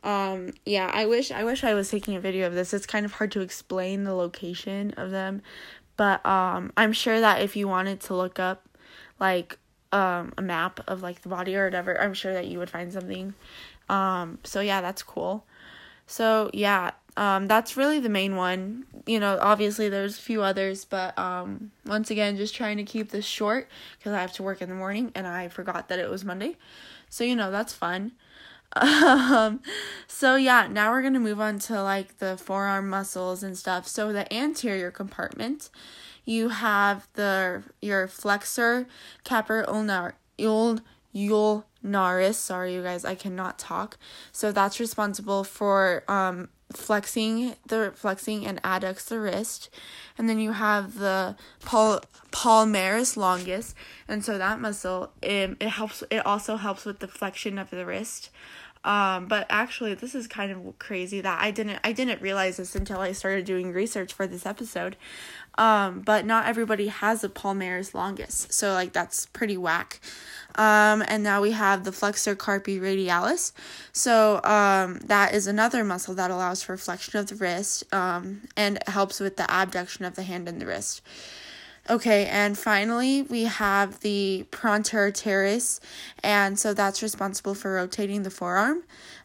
Um, 0.07 0.53
yeah, 0.65 0.89
I 0.95 1.07
wish 1.07 1.33
I 1.33 1.43
wish 1.43 1.65
I 1.65 1.75
was 1.75 1.91
taking 1.91 2.15
a 2.15 2.21
video 2.21 2.47
of 2.47 2.55
this. 2.55 2.73
It's 2.73 2.87
kind 2.87 3.05
of 3.05 3.13
hard 3.13 3.33
to 3.33 3.41
explain 3.41 4.05
the 4.05 4.15
location 4.15 4.93
of 4.97 5.11
them, 5.11 5.43
but 5.97 6.25
um, 6.25 6.73
I'm 6.77 6.93
sure 6.93 7.19
that 7.19 7.43
if 7.43 7.57
you 7.57 7.67
wanted 7.67 8.01
to 8.03 8.15
look 8.15 8.39
up 8.39 8.69
like 9.19 9.59
um 9.93 10.33
a 10.37 10.43
map 10.43 10.81
of 10.89 11.03
like 11.03 11.23
the 11.23 11.29
body 11.29 11.57
or 11.57 11.65
whatever, 11.65 12.01
I'm 12.01 12.15
sure 12.15 12.33
that 12.35 12.47
you 12.47 12.59
would 12.61 12.71
find 12.71 12.93
something. 12.93 13.35
Um, 13.89 14.39
so 14.45 14.61
yeah, 14.61 14.81
that's 14.81 15.03
cool. 15.03 15.45
So 16.07 16.51
yeah, 16.53 16.93
um, 17.17 17.47
that's 17.47 17.77
really 17.77 17.99
the 17.99 18.09
main 18.09 18.37
one. 18.37 18.85
You 19.07 19.21
know, 19.21 19.39
obviously 19.41 19.89
there's 19.89 20.19
a 20.19 20.23
few 20.23 20.43
others, 20.43 20.85
but 20.85 21.19
um, 21.19 21.71
once 21.87 22.11
again, 22.11 22.37
just 22.37 22.55
trying 22.55 22.77
to 22.77 22.85
keep 22.85 23.11
this 23.11 23.25
short 23.25 23.69
because 23.99 24.13
I 24.13 24.21
have 24.21 24.33
to 24.35 24.43
work 24.43 24.61
in 24.61 24.69
the 24.69 24.75
morning 24.75 25.13
and 25.15 25.27
I 25.27 25.49
forgot 25.49 25.89
that 25.89 25.99
it 25.99 26.11
was 26.11 26.25
Monday. 26.25 26.57
So 27.09 27.25
you 27.25 27.37
know 27.37 27.51
that's 27.51 27.73
fun. 27.73 28.13
Um, 28.77 29.61
so 30.07 30.37
yeah, 30.37 30.67
now 30.71 30.91
we're 30.91 31.01
gonna 31.01 31.21
move 31.21 31.41
on 31.41 31.59
to 31.61 31.83
like 31.83 32.19
the 32.19 32.37
forearm 32.37 32.91
muscles 32.91 33.43
and 33.43 33.57
stuff. 33.57 33.87
So 33.87 34.13
the 34.13 34.31
anterior 34.35 34.91
compartment, 34.91 35.71
you 36.27 36.51
have 36.51 37.09
the 37.15 37.63
your 37.81 38.07
flexor 38.09 38.87
carpi 39.25 39.67
ulnar 39.67 40.17
ul, 40.39 40.81
ul 41.15 41.65
ulnaris. 41.87 42.35
Sorry, 42.35 42.75
you 42.75 42.83
guys, 42.83 43.05
I 43.05 43.15
cannot 43.15 43.59
talk. 43.59 43.99
So 44.33 44.53
that's 44.53 44.81
responsible 44.81 45.45
for 45.45 46.05
um 46.09 46.49
flexing 46.73 47.55
the 47.67 47.93
flexing 47.95 48.45
and 48.45 48.61
adducts 48.63 49.05
the 49.05 49.21
wrist 49.21 49.71
and 50.19 50.29
then 50.29 50.41
you 50.41 50.51
have 50.51 50.99
the 50.99 51.37
pal- 51.65 52.03
palmaris 52.33 53.17
longus 53.17 53.73
and 54.09 54.25
so 54.25 54.37
that 54.37 54.59
muscle 54.61 55.13
it, 55.23 55.57
it 55.61 55.69
helps 55.69 56.03
it 56.11 56.27
also 56.27 56.57
helps 56.57 56.85
with 56.85 56.99
the 56.99 57.07
flexion 57.07 57.57
of 57.57 57.71
the 57.71 57.87
wrist 57.87 58.31
um, 58.87 59.27
but 59.27 59.47
actually 59.51 59.95
this 59.95 60.15
is 60.15 60.29
kind 60.29 60.53
of 60.53 60.79
crazy 60.79 61.21
that 61.21 61.43
I 61.43 61.51
didn't 61.51 61.81
I 61.83 61.93
didn't 61.93 62.23
realize 62.23 62.57
this 62.57 62.77
until 62.77 63.01
I 63.01 63.13
started 63.13 63.45
doing 63.45 63.73
research 63.73 64.15
for 64.15 64.27
this 64.27 64.47
episode. 64.47 64.97
Um, 65.59 66.01
but 66.01 66.25
not 66.25 66.47
everybody 66.47 66.89
has 66.89 67.25
a 67.25 67.29
palmaris 67.29 67.95
longus. 67.95 68.47
So 68.51 68.73
like 68.73 68.93
that's 68.93 69.27
pretty 69.27 69.57
whack. 69.57 70.01
Um, 70.55 71.03
and 71.09 71.23
now 71.23 71.43
we 71.43 71.51
have 71.51 71.85
the 71.85 71.93
flexor 71.93 72.37
carpi 72.37 72.81
radialis. 72.81 73.53
So 73.93 74.41
um, 74.45 75.01
that 75.07 75.35
is 75.35 75.47
another 75.47 75.83
muscle 75.83 76.15
that 76.15 76.31
allows 76.31 76.63
for 76.63 76.77
flexion 76.77 77.19
of 77.19 77.27
the 77.27 77.35
wrist 77.35 77.93
um, 77.93 78.43
and 78.57 78.79
helps 78.87 79.19
with 79.19 79.37
the 79.37 79.53
abduction 79.53 80.05
of 80.05 80.15
the 80.15 80.23
hand 80.23 80.49
and 80.49 80.61
the 80.61 80.67
wrist. 80.67 81.03
Okay, 81.89 82.27
and 82.27 82.59
finally 82.59 83.23
we 83.23 83.45
have 83.45 84.01
the 84.01 84.47
pronator 84.51 85.15
teres, 85.15 85.81
and 86.23 86.59
so 86.59 86.75
that's 86.75 87.01
responsible 87.01 87.55
for 87.55 87.75
rotating 87.75 88.25
the 88.25 88.31
forearm 88.31 88.83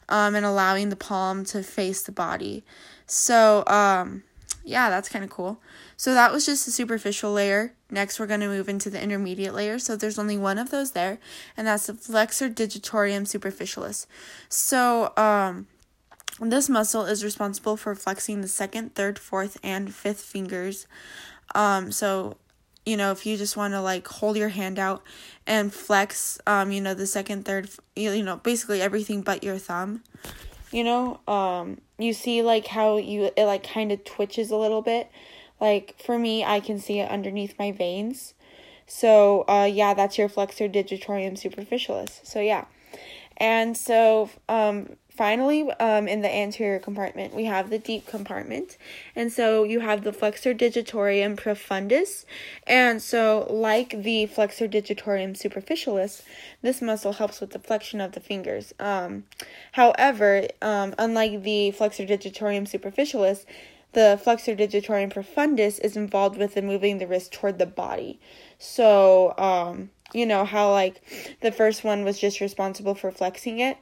um, 0.10 0.36
and 0.36 0.46
allowing 0.46 0.89
the 0.89 0.96
palm 0.96 1.44
to 1.46 1.63
face 1.63 2.03
the 2.03 2.12
body. 2.12 2.63
So, 3.08 3.63
um, 3.65 4.24
yeah, 4.63 4.91
that's 4.91 5.10
kind 5.10 5.24
of 5.24 5.32
cool. 5.32 5.60
So 5.98 6.13
that 6.13 6.32
was 6.32 6.46
just 6.46 6.65
the 6.65 6.72
superficial 6.72 7.34
layer. 7.34 7.74
Next, 7.89 8.20
we're 8.20 8.27
going 8.27 8.41
to 8.41 8.48
move 8.48 8.70
into 8.70 8.91
the 8.91 9.01
intermediate 9.01 9.56
layer. 9.56 9.80
So 9.80 9.96
there's 9.96 10.20
only 10.20 10.38
one 10.38 10.60
of 10.60 10.70
those 10.70 10.91
there, 10.91 11.18
and 11.58 11.65
that's 11.65 11.88
the 11.88 11.96
flexor 11.96 12.50
digitorum 12.50 13.24
superficialis. 13.24 14.06
So, 14.50 15.13
um, 15.18 15.65
this 16.39 16.70
muscle 16.70 17.06
is 17.06 17.24
responsible 17.24 17.77
for 17.77 17.94
flexing 17.96 18.41
the 18.41 18.48
second, 18.48 18.96
third, 18.96 19.20
fourth, 19.20 19.58
and 19.63 19.94
fifth 19.94 20.22
fingers. 20.22 20.88
Um, 21.53 21.91
so 21.91 22.38
you 22.85 22.97
know, 22.97 23.11
if 23.11 23.25
you 23.25 23.38
just 23.38 23.55
want 23.55 23.73
to 23.73 23.81
like 23.81 24.07
hold 24.07 24.38
your 24.38 24.50
hand 24.50 24.79
out 24.79 25.03
and 25.45 25.73
flex, 25.73 26.39
um, 26.47 26.71
you 26.71 26.81
know, 26.81 26.93
the 26.93 27.07
second, 27.07 27.45
third, 27.45 27.69
you 27.95 28.23
know, 28.23 28.38
basically 28.38 28.81
everything 28.81 29.21
but 29.21 29.43
your 29.43 29.57
thumb, 29.57 30.03
you 30.71 30.83
know, 30.83 31.19
um, 31.27 31.79
you 31.97 32.13
see 32.13 32.41
like 32.41 32.67
how 32.67 32.97
you, 32.97 33.31
it 33.35 33.45
like 33.45 33.63
kind 33.63 33.91
of 33.91 34.03
twitches 34.03 34.51
a 34.51 34.57
little 34.57 34.81
bit. 34.81 35.11
Like 35.59 35.95
for 36.03 36.17
me, 36.17 36.43
I 36.43 36.59
can 36.59 36.79
see 36.79 37.00
it 37.00 37.09
underneath 37.09 37.55
my 37.59 37.71
veins. 37.71 38.33
So, 38.88 39.45
uh, 39.47 39.69
yeah, 39.71 39.93
that's 39.93 40.17
your 40.17 40.27
flexor 40.27 40.67
digitorum 40.67 41.39
superficialis. 41.39 42.25
So, 42.25 42.41
yeah. 42.41 42.65
And 43.38 43.77
so, 43.77 44.29
um, 44.50 44.97
Finally, 45.15 45.70
um, 45.74 46.08
in 46.08 46.22
the 46.22 46.34
anterior 46.34 46.80
compartment, 46.80 47.34
we 47.36 47.44
have 47.44 47.70
the 47.70 47.77
deep 47.77 48.08
compartment. 48.08 48.77
And 49.13 49.32
so 49.32 49.65
you 49.65 49.82
have 49.82 50.06
the 50.06 50.13
flexor 50.13 50.53
digitorum 50.53 51.36
profundus. 51.36 52.24
And 52.65 53.01
so, 53.01 53.46
like 53.50 54.03
the 54.03 54.27
flexor 54.27 54.70
digitorum 54.70 55.36
superficialis, 55.36 56.22
this 56.62 56.82
muscle 56.82 57.12
helps 57.13 57.41
with 57.41 57.51
the 57.51 57.60
flexion 57.60 58.00
of 58.00 58.13
the 58.13 58.22
fingers. 58.22 58.74
Um, 58.80 59.25
however, 59.74 60.48
um, 60.62 60.96
unlike 60.98 61.44
the 61.44 61.72
flexor 61.72 62.06
digitorum 62.06 62.63
superficialis, 62.63 63.46
the 63.91 64.18
flexor 64.24 64.56
digitorum 64.56 65.12
profundus 65.12 65.77
is 65.84 65.98
involved 65.98 66.38
with 66.38 66.53
the 66.53 66.62
moving 66.62 67.00
the 67.00 67.08
wrist 67.08 67.34
toward 67.34 67.60
the 67.60 67.65
body. 67.65 68.18
So, 68.60 69.38
um, 69.38 69.89
you 70.13 70.25
know 70.25 70.46
how 70.46 70.72
like 70.72 71.01
the 71.41 71.51
first 71.51 71.84
one 71.84 72.03
was 72.03 72.20
just 72.20 72.41
responsible 72.41 72.96
for 72.96 73.12
flexing 73.12 73.60
it 73.60 73.77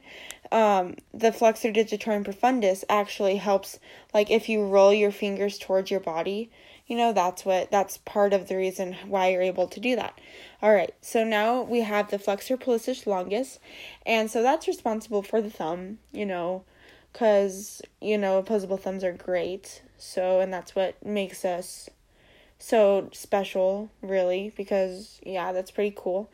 um, 0.52 0.96
the 1.14 1.32
flexor 1.32 1.72
digitorum 1.72 2.24
profundus 2.24 2.84
actually 2.88 3.36
helps 3.36 3.78
like 4.12 4.30
if 4.30 4.48
you 4.48 4.66
roll 4.66 4.92
your 4.92 5.12
fingers 5.12 5.58
towards 5.58 5.90
your 5.90 6.00
body 6.00 6.50
you 6.86 6.96
know 6.96 7.12
that's 7.12 7.44
what 7.44 7.70
that's 7.70 7.98
part 7.98 8.32
of 8.32 8.48
the 8.48 8.56
reason 8.56 8.96
why 9.06 9.28
you're 9.28 9.42
able 9.42 9.68
to 9.68 9.78
do 9.78 9.94
that. 9.94 10.18
All 10.60 10.72
right 10.72 10.92
so 11.00 11.24
now 11.24 11.62
we 11.62 11.80
have 11.80 12.10
the 12.10 12.18
flexor 12.18 12.56
pollicis 12.56 13.06
longus 13.06 13.58
and 14.04 14.30
so 14.30 14.42
that's 14.42 14.66
responsible 14.66 15.22
for 15.22 15.40
the 15.40 15.50
thumb 15.50 15.98
you 16.12 16.26
know 16.26 16.64
because 17.12 17.80
you 18.00 18.18
know 18.18 18.38
opposable 18.38 18.76
thumbs 18.76 19.04
are 19.04 19.12
great 19.12 19.82
so 19.98 20.40
and 20.40 20.52
that's 20.52 20.74
what 20.74 21.04
makes 21.04 21.44
us 21.44 21.88
so 22.58 23.08
special 23.12 23.90
really 24.02 24.52
because 24.56 25.20
yeah 25.24 25.52
that's 25.52 25.70
pretty 25.70 25.94
cool. 25.96 26.30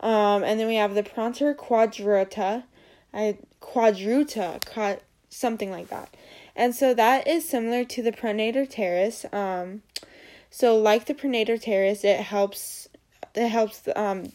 Um, 0.00 0.42
and 0.42 0.58
then 0.58 0.66
we 0.66 0.74
have 0.74 0.94
the 0.94 1.04
pronator 1.04 1.54
quadrata 1.54 2.64
I 3.12 3.38
quadruta, 3.60 4.64
quad, 4.64 5.00
something 5.28 5.70
like 5.70 5.88
that. 5.88 6.14
And 6.54 6.74
so 6.74 6.94
that 6.94 7.26
is 7.26 7.48
similar 7.48 7.84
to 7.84 8.02
the 8.02 8.12
pronator 8.12 8.68
teres. 8.68 9.24
Um, 9.32 9.82
so 10.50 10.76
like 10.76 11.06
the 11.06 11.14
pronator 11.14 11.60
teres, 11.60 12.04
it 12.04 12.20
helps 12.20 12.88
it 13.34 13.48
helps 13.48 13.88
um 13.96 14.32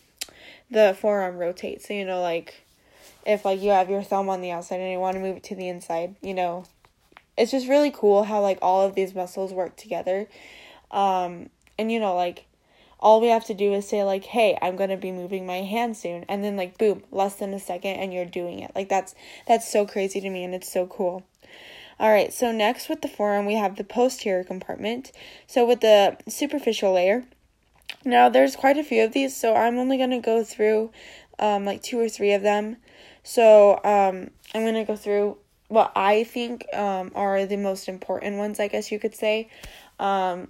the 0.72 0.98
forearm 1.00 1.38
rotate. 1.38 1.81
So 1.84 1.93
you 1.93 2.05
know 2.05 2.22
like 2.22 2.65
if 3.25 3.46
like 3.46 3.62
you 3.62 3.69
have 3.69 3.89
your 3.89 4.01
thumb 4.01 4.29
on 4.29 4.41
the 4.41 4.51
outside 4.51 4.79
and 4.79 4.91
you 4.91 5.00
want 5.00 5.15
to 5.15 5.22
move 5.22 5.38
it 5.38 5.43
to 5.43 5.55
the 5.55 5.67
inside, 5.67 6.15
you 6.22 6.34
know, 6.34 6.65
it's 7.38 7.51
just 7.51 7.67
really 7.67 7.91
cool 7.91 8.24
how 8.24 8.41
like 8.41 8.57
all 8.62 8.86
of 8.86 8.96
these 8.96 9.13
muscles 9.13 9.53
work 9.53 9.75
together. 9.75 10.27
Um 10.89 11.50
and 11.77 11.91
you 11.91 12.00
know 12.00 12.15
like 12.15 12.47
all 13.00 13.22
we 13.22 13.27
have 13.27 13.46
to 13.46 13.54
do 13.54 13.74
is 13.74 13.88
say 13.88 14.04
like 14.04 14.24
hey 14.24 14.58
i'm 14.62 14.75
going 14.75 14.89
to 14.89 14.98
be 14.98 15.12
moving 15.12 15.46
my 15.46 15.62
hand 15.62 15.96
soon. 15.96 16.25
And 16.27 16.44
then 16.44 16.56
like 16.56 16.77
boom 16.77 17.04
less 17.12 17.36
than 17.36 17.54
a 17.54 17.60
second 17.60 17.96
and 17.98 18.13
you're 18.13 18.25
doing 18.25 18.60
it. 18.60 18.72
Like 18.75 18.89
that's 18.89 19.16
that's 19.48 19.70
so 19.72 19.86
crazy 19.86 20.22
to 20.22 20.30
me 20.30 20.44
and 20.44 20.54
it's 20.54 20.72
so 20.72 20.88
cool. 20.88 21.24
All 22.00 22.12
right 22.12 22.32
so 22.34 22.51
next 22.51 22.89
with 22.89 23.01
the 23.01 23.08
forearm 23.08 23.46
we 23.46 23.56
have 23.56 23.75
the 23.75 23.84
posterior 23.84 24.44
compartment. 24.44 25.12
So 25.46 25.66
with 25.66 25.82
the 25.82 26.18
superficial 26.27 26.94
layer 26.94 27.25
now 28.04 28.30
there's 28.30 28.56
quite 28.56 28.77
a 28.77 28.84
few 28.84 29.04
of 29.04 29.13
these 29.13 29.36
so 29.36 29.56
i'm 29.56 29.77
only 29.77 29.98
going 29.98 30.10
to 30.10 30.20
go 30.20 30.44
through 30.44 30.92
um, 31.39 31.66
like 31.66 31.82
two 31.82 32.00
or 32.00 32.10
three 32.10 32.34
of 32.34 32.42
them. 32.42 32.77
So 33.24 33.75
um, 33.84 34.32
i'm 34.54 34.63
going 34.63 34.74
to 34.74 34.86
go 34.86 34.96
through 34.96 35.38
what 35.68 35.92
i 35.96 36.24
think 36.24 36.66
um, 36.74 37.12
are 37.16 37.46
the 37.46 37.58
most 37.58 37.89
important 37.89 38.38
ones 38.38 38.60
i 38.60 38.68
guess 38.68 38.92
you 38.92 39.00
could 39.00 39.16
say. 39.16 39.50
Um, 40.00 40.50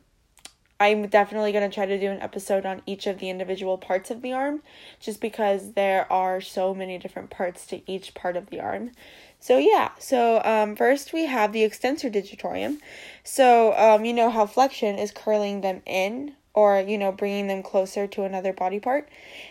I'm 0.80 1.08
definitely 1.08 1.52
going 1.52 1.70
to 1.70 1.74
try 1.74 1.86
to 1.86 2.00
do 2.00 2.10
an 2.12 2.22
episode 2.22 2.66
on 2.66 2.82
each 2.86 3.08
of 3.08 3.20
the 3.20 3.30
individual 3.30 3.78
parts 3.78 4.12
of 4.12 4.22
the 4.22 4.34
arm 4.34 4.62
just 5.00 5.20
because 5.20 5.74
there 5.74 6.12
are 6.12 6.40
so 6.40 6.74
many 6.74 6.98
different 6.98 7.30
parts 7.30 7.66
to 7.68 7.82
each 7.92 8.14
part 8.14 8.38
of 8.38 8.50
the 8.50 8.60
arm. 8.60 8.92
So, 9.40 9.58
yeah, 9.58 9.92
so 10.00 10.42
um, 10.44 10.76
first 10.76 11.14
we 11.14 11.26
have 11.26 11.52
the 11.52 11.64
extensor 11.64 12.10
digitorum. 12.10 12.80
So, 13.24 13.76
um, 13.78 14.06
you 14.06 14.14
know 14.14 14.30
how 14.30 14.46
flexion 14.46 14.98
is 14.98 15.12
curling 15.12 15.62
them 15.62 15.82
in 15.86 16.36
or 16.58 16.80
you 16.80 16.98
know 16.98 17.12
bringing 17.12 17.46
them 17.46 17.62
closer 17.62 18.08
to 18.08 18.24
another 18.24 18.52
body 18.52 18.80
part 18.80 19.08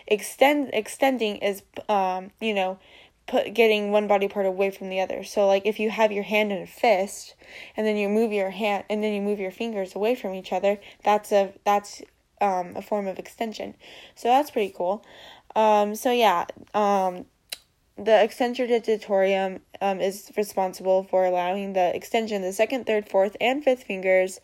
extend 0.09 0.69
extending 0.73 1.37
is 1.37 1.63
um 1.89 2.33
you 2.41 2.53
know 2.53 2.79
put 3.27 3.55
getting 3.55 3.91
one 3.91 4.07
body 4.07 4.29
part 4.29 4.47
away 4.47 4.71
from 4.71 4.89
the 4.89 5.01
other 5.01 5.25
so 5.25 5.47
like 5.47 5.65
if 5.67 5.79
you 5.81 5.91
have 5.91 6.13
your 6.13 6.23
hand 6.23 6.53
in 6.53 6.63
a 6.63 6.67
fist 6.67 7.35
and 7.77 7.87
then 7.87 7.97
you 7.97 8.09
move 8.09 8.33
your 8.33 8.51
hand 8.51 8.85
and 8.89 9.03
then 9.03 9.13
you 9.13 9.21
move 9.21 9.41
your 9.41 9.51
fingers 9.51 9.95
away 9.95 10.15
from 10.15 10.35
each 10.35 10.53
other 10.53 10.79
that's 11.03 11.33
a 11.33 11.53
that's 11.65 12.03
um 12.41 12.75
a 12.77 12.83
form 12.83 13.07
of 13.07 13.19
extension 13.19 13.75
so 14.15 14.29
that's 14.29 14.51
pretty 14.51 14.73
cool 14.77 15.05
um 15.55 15.95
so 15.95 16.11
yeah 16.13 16.45
um 16.75 17.25
the 17.99 18.23
extensor 18.23 18.67
digitorum 18.67 19.61
um, 19.81 20.01
is 20.01 20.31
responsible 20.37 21.05
for 21.05 21.25
allowing 21.25 21.73
the 21.73 21.97
extension 21.97 22.37
of 22.37 22.43
the 22.43 22.53
second, 22.53 22.85
third, 22.85 23.09
fourth, 23.09 23.39
and 23.41 23.65
fifth 23.65 23.85
fingers 23.85 24.39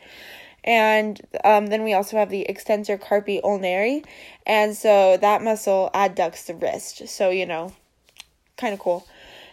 and 0.64 1.20
um, 1.44 1.66
then 1.66 1.82
we 1.82 1.92
also 1.92 2.16
have 2.16 2.30
the 2.30 2.42
extensor 2.48 2.96
carpi 2.96 3.40
ulnari. 3.42 4.04
And 4.46 4.76
so 4.76 5.16
that 5.16 5.42
muscle 5.42 5.90
adducts 5.92 6.46
the 6.46 6.54
wrist. 6.54 7.08
So, 7.08 7.30
you 7.30 7.46
know, 7.46 7.72
kind 8.56 8.72
of 8.74 8.80
cool. 8.80 9.06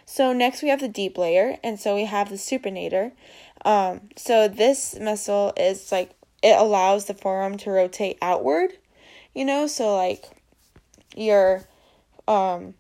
So 0.06 0.34
next 0.34 0.62
we 0.62 0.70
have 0.70 0.80
the 0.80 0.88
deep 0.88 1.18
layer. 1.18 1.58
And 1.64 1.80
so 1.80 1.96
we 1.96 2.06
have 2.06 2.30
the 2.30 2.36
supinator. 2.36 3.12
Um, 3.66 4.10
so 4.16 4.48
this 4.48 4.98
muscle 5.00 5.54
is 5.58 5.92
like, 5.92 6.12
it 6.42 6.58
allows 6.58 7.06
the 7.06 7.14
forearm 7.14 7.58
to 7.58 7.72
rotate 7.72 8.18
outward, 8.22 8.72
you 9.36 9.44
know, 9.44 9.68
so 9.68 9.96
like 9.96 10.26
your, 11.16 11.64
um, 12.28 12.76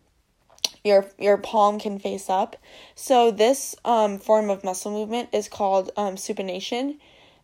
your 0.83 1.05
your 1.19 1.35
palm 1.35 1.77
can 1.77 1.99
face 1.99 2.29
up. 2.29 2.55
So 2.95 3.31
this 3.31 3.75
um, 3.83 4.17
form 4.17 4.49
of 4.49 4.63
muscle 4.63 4.91
movement 4.91 5.29
is 5.33 5.49
called 5.49 5.91
um, 5.97 6.15
supination, 6.15 6.95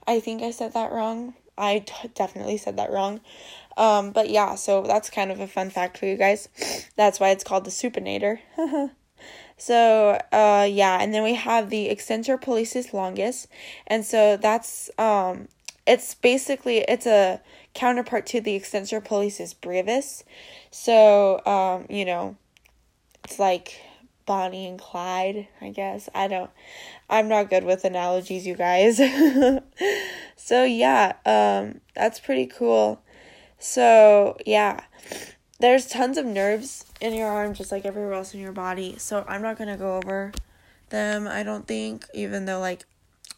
I 0.07 0.19
think 0.19 0.43
I 0.43 0.51
said 0.51 0.73
that 0.73 0.91
wrong. 0.91 1.33
I 1.57 1.79
t- 1.79 2.09
definitely 2.13 2.57
said 2.57 2.77
that 2.77 2.91
wrong. 2.91 3.21
Um, 3.77 4.11
but 4.11 4.29
yeah, 4.29 4.55
so 4.55 4.81
that's 4.81 5.09
kind 5.09 5.31
of 5.31 5.39
a 5.39 5.47
fun 5.47 5.69
fact 5.69 5.97
for 5.97 6.05
you 6.05 6.15
guys. 6.15 6.47
That's 6.95 7.19
why 7.19 7.29
it's 7.29 7.43
called 7.43 7.65
the 7.65 7.71
supinator. 7.71 8.39
so, 9.57 10.19
uh, 10.31 10.67
yeah, 10.69 10.97
and 11.01 11.13
then 11.13 11.23
we 11.23 11.33
have 11.35 11.69
the 11.69 11.89
extensor 11.89 12.37
pollicis 12.37 12.93
longus, 12.93 13.47
and 13.87 14.05
so 14.05 14.37
that's 14.37 14.89
um, 14.97 15.47
it's 15.85 16.15
basically 16.15 16.79
it's 16.79 17.05
a 17.05 17.41
counterpart 17.73 18.25
to 18.27 18.41
the 18.41 18.55
extensor 18.55 19.01
pollicis 19.01 19.53
brevis. 19.59 20.23
So, 20.71 21.45
um, 21.45 21.85
you 21.89 22.05
know, 22.05 22.37
it's 23.23 23.39
like 23.39 23.81
Bonnie 24.25 24.67
and 24.67 24.79
Clyde, 24.79 25.47
I 25.61 25.69
guess. 25.69 26.09
I 26.15 26.27
don't 26.27 26.49
I'm 27.09 27.27
not 27.27 27.49
good 27.49 27.63
with 27.63 27.85
analogies, 27.85 28.47
you 28.47 28.55
guys. 28.55 28.97
so 30.35 30.63
yeah, 30.63 31.13
um 31.25 31.81
that's 31.95 32.19
pretty 32.19 32.47
cool. 32.47 33.01
So, 33.59 34.37
yeah. 34.45 34.81
There's 35.59 35.85
tons 35.85 36.17
of 36.17 36.25
nerves 36.25 36.85
in 36.99 37.13
your 37.13 37.29
arm 37.29 37.53
just 37.53 37.71
like 37.71 37.85
everywhere 37.85 38.13
else 38.13 38.33
in 38.33 38.41
your 38.41 38.51
body. 38.51 38.97
So, 38.97 39.23
I'm 39.27 39.41
not 39.41 39.57
going 39.57 39.69
to 39.69 39.77
go 39.77 39.97
over 39.97 40.33
them, 40.89 41.27
I 41.27 41.43
don't 41.43 41.67
think, 41.67 42.05
even 42.13 42.45
though 42.45 42.59
like 42.59 42.85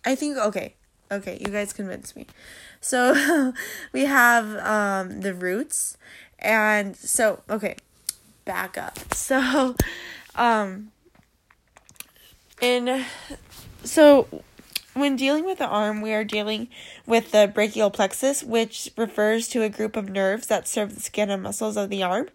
I 0.06 0.16
think 0.16 0.38
okay. 0.38 0.76
Okay, 1.10 1.38
you 1.40 1.48
guys 1.52 1.72
convinced 1.72 2.16
me. 2.16 2.28
So, 2.82 3.54
we 3.94 4.06
have 4.06 4.58
um 4.58 5.22
the 5.22 5.34
roots 5.34 5.98
and 6.40 6.96
so 6.96 7.42
okay, 7.50 7.76
back 8.46 8.78
up. 8.78 8.98
So, 9.14 9.76
um 10.36 10.92
in 12.62 13.06
so 13.84 14.28
when 15.00 15.16
dealing 15.16 15.46
with 15.46 15.58
the 15.58 15.68
arm, 15.68 16.02
we 16.02 16.14
are 16.14 16.24
dealing 16.24 16.70
with 17.06 17.32
the 17.32 17.52
brachial 17.54 17.90
plexus, 17.90 18.44
which 18.44 18.90
refers 18.98 19.48
to 19.50 19.64
a 19.64 19.70
group 19.70 19.96
of 19.96 20.10
nerves 20.10 20.48
that 20.48 20.68
serve 20.68 20.96
the 20.96 21.02
skin 21.02 21.30
and 21.30 21.44
muscles 21.44 21.78
of 21.78 21.90
the 21.90 22.04
arm. 22.04 22.30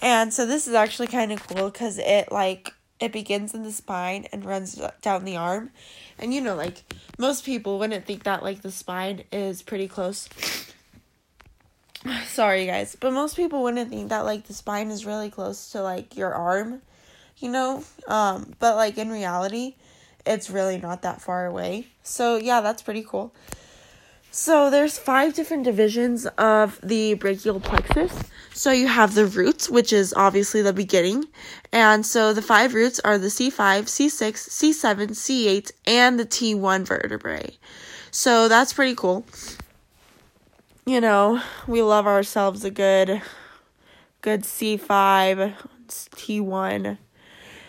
And 0.00 0.32
so 0.32 0.46
this 0.46 0.68
is 0.68 0.74
actually 0.74 1.08
kind 1.08 1.32
of 1.32 1.46
cool 1.46 1.70
because 1.70 1.98
it 1.98 2.30
like 2.30 2.72
it 3.00 3.12
begins 3.12 3.54
in 3.54 3.62
the 3.62 3.72
spine 3.72 4.26
and 4.32 4.44
runs 4.44 4.80
down 5.02 5.24
the 5.24 5.36
arm. 5.36 5.70
And 6.18 6.34
you 6.34 6.40
know, 6.40 6.54
like 6.54 6.82
most 7.18 7.44
people 7.44 7.78
wouldn't 7.78 8.04
think 8.04 8.24
that 8.24 8.42
like 8.42 8.62
the 8.62 8.72
spine 8.72 9.24
is 9.32 9.62
pretty 9.62 9.88
close. 9.88 10.28
Sorry 12.26 12.66
guys, 12.66 12.96
but 12.98 13.12
most 13.12 13.36
people 13.36 13.62
wouldn't 13.62 13.90
think 13.90 14.08
that 14.10 14.24
like 14.24 14.46
the 14.46 14.54
spine 14.54 14.90
is 14.90 15.06
really 15.06 15.30
close 15.30 15.70
to 15.70 15.82
like 15.82 16.16
your 16.16 16.32
arm, 16.32 16.82
you 17.38 17.50
know? 17.50 17.84
Um, 18.06 18.54
but 18.58 18.76
like 18.76 18.98
in 18.98 19.10
reality, 19.10 19.74
it's 20.28 20.50
really 20.50 20.78
not 20.78 21.02
that 21.02 21.20
far 21.20 21.46
away. 21.46 21.88
So, 22.02 22.36
yeah, 22.36 22.60
that's 22.60 22.82
pretty 22.82 23.02
cool. 23.02 23.34
So, 24.30 24.70
there's 24.70 24.98
five 24.98 25.34
different 25.34 25.64
divisions 25.64 26.26
of 26.36 26.78
the 26.82 27.14
brachial 27.14 27.60
plexus. 27.60 28.22
So, 28.52 28.70
you 28.70 28.86
have 28.88 29.14
the 29.14 29.26
roots, 29.26 29.70
which 29.70 29.92
is 29.92 30.12
obviously 30.14 30.62
the 30.62 30.72
beginning. 30.72 31.24
And 31.72 32.04
so, 32.04 32.32
the 32.32 32.42
five 32.42 32.74
roots 32.74 33.00
are 33.00 33.18
the 33.18 33.28
C5, 33.28 33.84
C6, 33.84 34.32
C7, 34.32 35.10
C8, 35.10 35.72
and 35.86 36.20
the 36.20 36.26
T1 36.26 36.86
vertebrae. 36.86 37.56
So, 38.10 38.48
that's 38.48 38.72
pretty 38.72 38.94
cool. 38.94 39.24
You 40.84 41.00
know, 41.00 41.42
we 41.66 41.82
love 41.82 42.06
ourselves 42.06 42.64
a 42.64 42.70
good 42.70 43.22
good 44.20 44.42
C5, 44.42 45.54
T1 45.88 46.98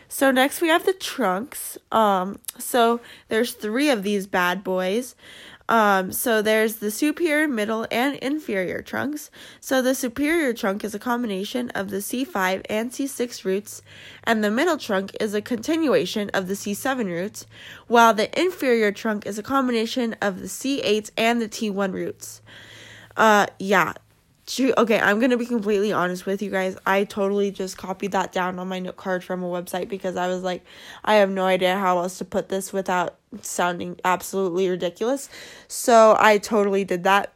so 0.09 0.31
next 0.31 0.59
we 0.59 0.67
have 0.67 0.85
the 0.85 0.93
trunks. 0.93 1.77
Um, 1.91 2.39
so 2.57 2.99
there's 3.29 3.53
three 3.53 3.89
of 3.89 4.03
these 4.03 4.27
bad 4.27 4.63
boys. 4.63 5.15
Um, 5.69 6.11
so 6.11 6.41
there's 6.41 6.77
the 6.77 6.89
superior, 6.89 7.47
middle, 7.47 7.85
and 7.91 8.15
inferior 8.15 8.81
trunks. 8.81 9.29
So 9.59 9.83
the 9.83 9.93
superior 9.93 10.51
trunk 10.51 10.83
is 10.83 10.95
a 10.95 10.99
combination 10.99 11.69
of 11.69 11.91
the 11.91 11.97
C5 11.97 12.65
and 12.67 12.89
C6 12.89 13.45
roots, 13.45 13.83
and 14.23 14.43
the 14.43 14.49
middle 14.49 14.77
trunk 14.77 15.15
is 15.19 15.35
a 15.35 15.43
continuation 15.43 16.31
of 16.33 16.47
the 16.47 16.55
C7 16.55 17.05
roots, 17.05 17.45
while 17.85 18.15
the 18.15 18.37
inferior 18.39 18.91
trunk 18.91 19.27
is 19.27 19.37
a 19.37 19.43
combination 19.43 20.15
of 20.23 20.41
the 20.41 20.47
C8 20.47 21.11
and 21.15 21.39
the 21.39 21.47
T1 21.47 21.93
roots. 21.93 22.41
Uh, 23.15 23.45
yeah, 23.59 23.93
okay, 24.57 24.99
I'm 24.99 25.19
gonna 25.19 25.37
be 25.37 25.45
completely 25.45 25.91
honest 25.91 26.25
with 26.25 26.41
you 26.41 26.49
guys. 26.49 26.77
I 26.85 27.03
totally 27.03 27.51
just 27.51 27.77
copied 27.77 28.13
that 28.13 28.31
down 28.31 28.57
on 28.57 28.67
my 28.67 28.79
note 28.79 28.97
card 28.97 29.23
from 29.23 29.43
a 29.43 29.47
website 29.47 29.89
because 29.89 30.15
I 30.15 30.27
was 30.27 30.41
like, 30.41 30.63
I 31.03 31.15
have 31.15 31.29
no 31.29 31.45
idea 31.45 31.77
how 31.77 31.99
else 31.99 32.17
to 32.17 32.25
put 32.25 32.49
this 32.49 32.73
without 32.73 33.17
sounding 33.41 33.99
absolutely 34.03 34.69
ridiculous. 34.69 35.29
So 35.67 36.15
I 36.19 36.37
totally 36.39 36.83
did 36.83 37.03
that. 37.03 37.33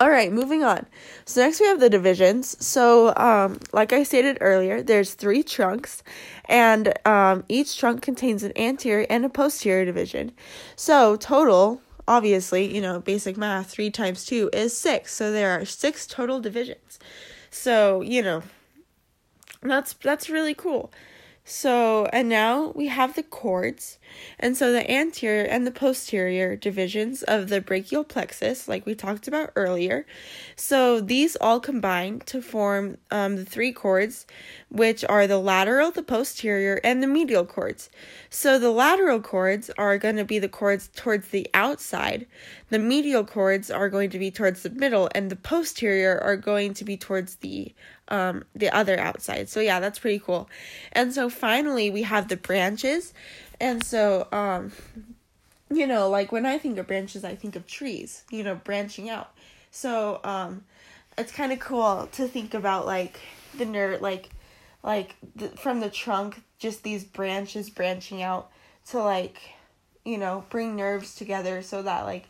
All 0.00 0.10
right, 0.10 0.32
moving 0.32 0.64
on. 0.64 0.86
So 1.26 1.42
next 1.42 1.60
we 1.60 1.66
have 1.66 1.78
the 1.78 1.90
divisions. 1.90 2.56
So, 2.64 3.14
um, 3.16 3.58
like 3.72 3.92
I 3.92 4.02
stated 4.02 4.38
earlier, 4.40 4.82
there's 4.82 5.12
three 5.12 5.42
trunks, 5.42 6.02
and 6.46 6.94
um, 7.06 7.44
each 7.48 7.78
trunk 7.78 8.00
contains 8.00 8.42
an 8.42 8.56
anterior 8.56 9.06
and 9.10 9.26
a 9.26 9.28
posterior 9.28 9.84
division. 9.84 10.32
So 10.74 11.16
total 11.16 11.82
obviously, 12.10 12.74
you 12.74 12.82
know, 12.82 12.98
basic 12.98 13.36
math, 13.36 13.70
3 13.70 13.90
times 13.90 14.24
2 14.26 14.50
is 14.52 14.76
6. 14.76 15.14
So 15.14 15.30
there 15.30 15.52
are 15.52 15.64
6 15.64 16.06
total 16.08 16.40
divisions. 16.40 16.98
So, 17.50 18.02
you 18.02 18.20
know, 18.22 18.42
that's 19.62 19.92
that's 19.94 20.28
really 20.28 20.54
cool. 20.54 20.90
So, 21.50 22.06
and 22.12 22.28
now 22.28 22.68
we 22.76 22.86
have 22.86 23.16
the 23.16 23.24
cords. 23.24 23.98
And 24.38 24.56
so 24.56 24.70
the 24.70 24.88
anterior 24.88 25.42
and 25.42 25.66
the 25.66 25.72
posterior 25.72 26.54
divisions 26.54 27.24
of 27.24 27.48
the 27.48 27.60
brachial 27.60 28.04
plexus, 28.04 28.68
like 28.68 28.86
we 28.86 28.94
talked 28.94 29.26
about 29.26 29.50
earlier. 29.56 30.06
So 30.54 31.00
these 31.00 31.34
all 31.40 31.58
combine 31.58 32.20
to 32.26 32.40
form 32.40 32.98
um, 33.10 33.34
the 33.34 33.44
three 33.44 33.72
cords, 33.72 34.28
which 34.68 35.04
are 35.04 35.26
the 35.26 35.38
lateral, 35.38 35.90
the 35.90 36.04
posterior, 36.04 36.80
and 36.84 37.02
the 37.02 37.08
medial 37.08 37.44
cords. 37.44 37.90
So 38.30 38.56
the 38.56 38.70
lateral 38.70 39.20
cords 39.20 39.72
are 39.76 39.98
going 39.98 40.16
to 40.16 40.24
be 40.24 40.38
the 40.38 40.48
cords 40.48 40.88
towards 40.94 41.30
the 41.30 41.48
outside, 41.52 42.28
the 42.68 42.78
medial 42.78 43.24
cords 43.24 43.68
are 43.72 43.88
going 43.88 44.10
to 44.10 44.18
be 44.20 44.30
towards 44.30 44.62
the 44.62 44.70
middle, 44.70 45.10
and 45.16 45.28
the 45.28 45.36
posterior 45.36 46.16
are 46.22 46.36
going 46.36 46.74
to 46.74 46.84
be 46.84 46.96
towards 46.96 47.36
the 47.36 47.74
um, 48.10 48.44
the 48.54 48.70
other 48.70 48.98
outside. 48.98 49.48
So 49.48 49.60
yeah, 49.60 49.80
that's 49.80 49.98
pretty 49.98 50.18
cool. 50.18 50.48
And 50.92 51.12
so 51.12 51.28
finally 51.30 51.90
we 51.90 52.02
have 52.02 52.28
the 52.28 52.36
branches. 52.36 53.14
And 53.60 53.84
so 53.84 54.28
um 54.32 54.72
you 55.72 55.86
know, 55.86 56.08
like 56.08 56.32
when 56.32 56.46
I 56.46 56.58
think 56.58 56.78
of 56.78 56.88
branches, 56.88 57.24
I 57.24 57.36
think 57.36 57.54
of 57.54 57.66
trees, 57.66 58.24
you 58.30 58.42
know, 58.42 58.56
branching 58.56 59.08
out. 59.08 59.30
So 59.70 60.20
um 60.24 60.64
it's 61.16 61.32
kind 61.32 61.52
of 61.52 61.60
cool 61.60 62.08
to 62.12 62.26
think 62.26 62.54
about 62.54 62.86
like 62.86 63.20
the 63.56 63.64
nerd 63.64 64.00
like 64.00 64.30
like 64.82 65.16
the, 65.36 65.48
from 65.48 65.80
the 65.80 65.90
trunk 65.90 66.42
just 66.58 66.82
these 66.82 67.04
branches 67.04 67.68
branching 67.68 68.22
out 68.22 68.50
to 68.86 68.98
like 68.98 69.40
you 70.04 70.16
know 70.16 70.44
bring 70.50 70.76
nerves 70.76 71.14
together 71.14 71.62
so 71.62 71.82
that 71.82 72.04
like 72.04 72.26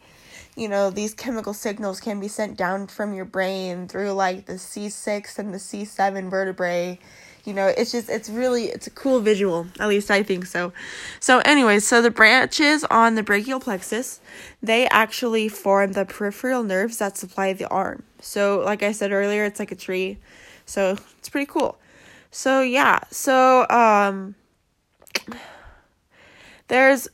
you 0.60 0.68
know, 0.68 0.90
these 0.90 1.14
chemical 1.14 1.54
signals 1.54 2.00
can 2.00 2.20
be 2.20 2.28
sent 2.28 2.58
down 2.58 2.86
from 2.86 3.14
your 3.14 3.24
brain 3.24 3.88
through 3.88 4.12
like 4.12 4.44
the 4.44 4.58
C6 4.58 5.38
and 5.38 5.54
the 5.54 5.58
C7 5.58 6.28
vertebrae, 6.28 6.98
You 7.46 7.54
know, 7.54 7.68
it's 7.68 7.92
just 7.92 8.10
it's 8.10 8.28
really 8.28 8.66
it's 8.66 8.86
a 8.86 8.90
cool 8.90 9.20
visual. 9.20 9.68
At 9.80 9.88
least 9.88 10.10
I 10.10 10.22
think 10.22 10.44
so. 10.44 10.74
So 11.18 11.38
anyways, 11.46 11.88
so 11.88 12.02
the 12.02 12.10
branches 12.10 12.84
on 12.84 13.14
the 13.14 13.22
brachial 13.22 13.58
plexus, 13.58 14.20
they 14.62 14.86
actually 14.88 15.48
form 15.48 15.92
the 15.92 16.04
peripheral 16.04 16.62
nerves 16.62 16.98
that 16.98 17.16
supply 17.16 17.54
the 17.54 17.66
arm. 17.68 18.02
So 18.20 18.60
like 18.60 18.82
I 18.82 18.92
said 18.92 19.12
earlier, 19.12 19.46
it's 19.46 19.60
like 19.60 19.72
a 19.72 19.76
tree. 19.76 20.18
So 20.66 20.98
it's 21.18 21.30
pretty 21.30 21.46
cool. 21.46 21.78
So 22.30 22.60
yeah, 22.60 23.00
so 23.10 23.66
um 23.70 24.34
there's 26.68 27.08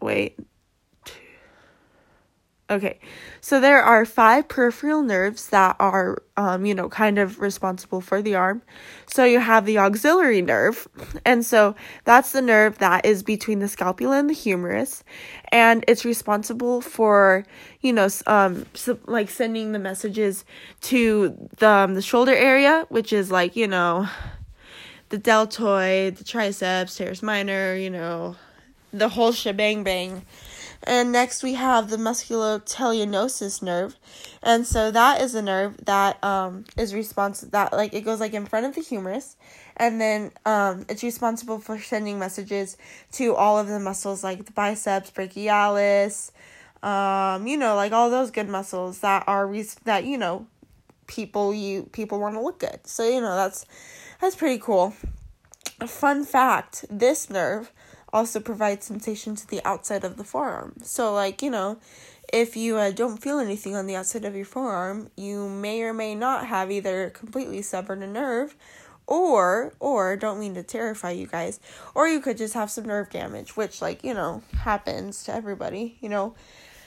wait 0.00 0.36
Okay, 2.70 3.00
so 3.40 3.58
there 3.60 3.82
are 3.82 4.04
five 4.04 4.46
peripheral 4.46 5.02
nerves 5.02 5.48
that 5.48 5.74
are, 5.80 6.22
um, 6.36 6.64
you 6.64 6.72
know, 6.72 6.88
kind 6.88 7.18
of 7.18 7.40
responsible 7.40 8.00
for 8.00 8.22
the 8.22 8.36
arm. 8.36 8.62
So 9.08 9.24
you 9.24 9.40
have 9.40 9.66
the 9.66 9.78
axillary 9.78 10.40
nerve, 10.40 10.86
and 11.24 11.44
so 11.44 11.74
that's 12.04 12.30
the 12.30 12.40
nerve 12.40 12.78
that 12.78 13.04
is 13.04 13.24
between 13.24 13.58
the 13.58 13.66
scapula 13.66 14.20
and 14.20 14.30
the 14.30 14.34
humerus, 14.34 15.02
and 15.50 15.84
it's 15.88 16.04
responsible 16.04 16.80
for, 16.80 17.44
you 17.80 17.92
know, 17.92 18.08
um, 18.28 18.66
so, 18.74 19.00
like 19.06 19.30
sending 19.30 19.72
the 19.72 19.80
messages 19.80 20.44
to 20.82 21.48
the 21.58 21.68
um, 21.68 21.94
the 21.94 22.02
shoulder 22.02 22.36
area, 22.36 22.86
which 22.88 23.12
is 23.12 23.32
like, 23.32 23.56
you 23.56 23.66
know, 23.66 24.06
the 25.08 25.18
deltoid, 25.18 26.18
the 26.18 26.24
triceps, 26.24 26.96
teres 26.96 27.20
minor, 27.20 27.74
you 27.74 27.90
know, 27.90 28.36
the 28.92 29.08
whole 29.08 29.32
shebang 29.32 29.82
bang. 29.82 30.24
And 30.82 31.12
next 31.12 31.42
we 31.42 31.54
have 31.54 31.90
the 31.90 31.98
musculocutaneous 31.98 33.62
nerve. 33.62 33.96
And 34.42 34.66
so 34.66 34.90
that 34.90 35.20
is 35.20 35.34
a 35.34 35.42
nerve 35.42 35.76
that 35.84 36.22
um 36.24 36.64
is 36.76 36.94
responsible 36.94 37.50
that 37.52 37.72
like 37.72 37.92
it 37.92 38.02
goes 38.02 38.20
like 38.20 38.32
in 38.32 38.46
front 38.46 38.66
of 38.66 38.74
the 38.74 38.80
humerus 38.80 39.36
and 39.76 40.00
then 40.00 40.30
um 40.46 40.86
it's 40.88 41.02
responsible 41.02 41.58
for 41.58 41.78
sending 41.78 42.18
messages 42.18 42.76
to 43.12 43.34
all 43.34 43.58
of 43.58 43.68
the 43.68 43.78
muscles 43.78 44.24
like 44.24 44.46
the 44.46 44.52
biceps, 44.52 45.10
brachialis, 45.10 46.30
um 46.82 47.46
you 47.46 47.56
know, 47.56 47.74
like 47.74 47.92
all 47.92 48.08
those 48.10 48.30
good 48.30 48.48
muscles 48.48 49.00
that 49.00 49.24
are 49.26 49.46
res- 49.46 49.76
that 49.84 50.04
you 50.04 50.16
know 50.16 50.46
people 51.06 51.52
you 51.52 51.82
people 51.92 52.18
want 52.18 52.34
to 52.34 52.40
look 52.40 52.58
good. 52.58 52.80
So 52.86 53.06
you 53.06 53.20
know 53.20 53.36
that's 53.36 53.66
that's 54.20 54.36
pretty 54.36 54.58
cool. 54.58 54.94
A 55.80 55.86
fun 55.86 56.24
fact, 56.24 56.84
this 56.90 57.30
nerve 57.30 57.72
also 58.12 58.40
provides 58.40 58.86
sensation 58.86 59.36
to 59.36 59.46
the 59.46 59.60
outside 59.64 60.04
of 60.04 60.16
the 60.16 60.24
forearm. 60.24 60.74
So, 60.82 61.12
like, 61.14 61.42
you 61.42 61.50
know, 61.50 61.78
if 62.32 62.56
you 62.56 62.76
uh, 62.76 62.90
don't 62.90 63.18
feel 63.18 63.38
anything 63.38 63.74
on 63.74 63.86
the 63.86 63.96
outside 63.96 64.24
of 64.24 64.36
your 64.36 64.44
forearm, 64.44 65.10
you 65.16 65.48
may 65.48 65.82
or 65.82 65.92
may 65.92 66.14
not 66.14 66.46
have 66.46 66.70
either 66.70 67.10
completely 67.10 67.62
severed 67.62 67.98
a 67.98 68.06
nerve 68.06 68.56
or 69.10 69.74
or 69.80 70.16
don't 70.16 70.38
mean 70.38 70.54
to 70.54 70.62
terrify 70.62 71.10
you 71.10 71.26
guys 71.26 71.58
or 71.94 72.06
you 72.06 72.20
could 72.20 72.38
just 72.38 72.54
have 72.54 72.70
some 72.70 72.84
nerve 72.84 73.10
damage 73.10 73.56
which 73.56 73.82
like 73.82 74.04
you 74.04 74.14
know 74.14 74.40
happens 74.60 75.24
to 75.24 75.34
everybody 75.34 75.98
you 76.00 76.08
know 76.08 76.32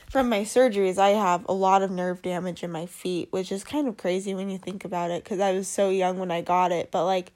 from 0.09 0.29
my 0.29 0.39
surgeries 0.39 0.97
i 0.97 1.09
have 1.09 1.45
a 1.49 1.53
lot 1.53 1.81
of 1.83 1.91
nerve 1.91 2.21
damage 2.21 2.63
in 2.63 2.71
my 2.71 2.85
feet 2.85 3.27
which 3.31 3.51
is 3.51 3.65
kind 3.65 3.89
of 3.89 3.97
crazy 3.97 4.33
when 4.33 4.49
you 4.49 4.57
think 4.57 4.85
about 4.85 5.11
it 5.11 5.21
because 5.21 5.41
i 5.41 5.51
was 5.51 5.67
so 5.67 5.89
young 5.89 6.17
when 6.17 6.31
i 6.31 6.39
got 6.39 6.71
it 6.71 6.89
but 6.91 7.03
like 7.03 7.33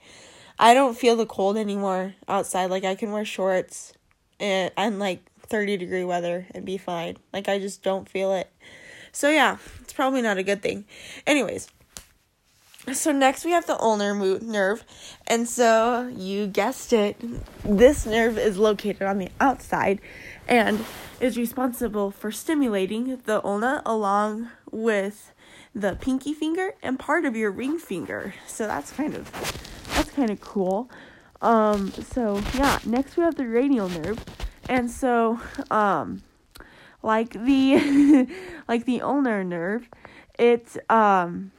I 0.60 0.74
don't 0.74 0.98
feel 0.98 1.15
the 1.15 1.26
cold 1.26 1.58
anymore 1.58 2.15
outside. 2.28 2.70
Like 2.70 2.84
I 2.84 2.96
can 2.96 3.12
wear 3.12 3.26
shorts 3.26 3.93
and 4.39 4.72
and 4.78 5.00
like 5.00 5.24
30 5.41 5.78
degree 5.78 6.04
weather 6.04 6.48
and 6.54 6.65
be 6.65 6.78
fine. 6.78 7.17
Like 7.34 7.48
I 7.48 7.60
just 7.60 7.84
don't 7.84 8.10
feel 8.10 8.34
it. 8.34 8.50
So 9.12 9.30
yeah, 9.30 9.58
it's 9.82 9.93
probably 9.93 10.22
not 10.22 10.38
a 10.38 10.43
good 10.43 10.62
thing. 10.62 10.86
Anyways, 11.26 11.70
so 12.93 13.12
next 13.12 13.46
we 13.46 13.52
have 13.52 13.65
the 13.65 13.80
ulnar 13.80 14.13
nerve, 14.39 14.84
and 15.26 15.48
so 15.48 16.08
you 16.15 16.48
guessed 16.48 16.93
it, 16.93 17.17
this 17.63 18.06
nerve 18.06 18.38
is 18.38 18.58
located 18.58 19.02
on 19.02 19.17
the 19.17 19.30
outside, 19.41 20.00
and 20.48 20.86
is 21.20 21.38
responsible 21.38 22.12
for 22.12 22.32
stimulating 22.32 23.20
the 23.26 23.43
ulna 23.43 23.82
along 23.86 24.50
with 24.72 25.34
the 25.74 25.98
pinky 26.00 26.34
finger 26.34 26.76
and 26.82 27.00
part 27.00 27.26
of 27.26 27.36
your 27.36 27.52
ring 27.52 27.78
finger. 27.78 28.34
So 28.46 28.67
that's 28.67 28.91
kind 28.91 29.15
of 29.15 29.32
that's 29.98 30.12
kind 30.12 30.30
of 30.30 30.40
cool. 30.40 30.92
Um, 31.42 31.92
so 31.92 32.40
yeah, 32.54 32.78
next 32.86 33.18
we 33.18 33.24
have 33.24 33.36
the 33.36 33.48
radial 33.48 33.90
nerve. 33.90 34.24
And 34.70 34.92
so, 34.92 35.40
um, 35.72 36.22
like 37.02 37.34
the 37.34 38.28
like 38.68 38.86
the 38.86 39.02
ulnar 39.02 39.44
nerve, 39.44 39.90
it's 40.38 40.78
um 40.90 41.52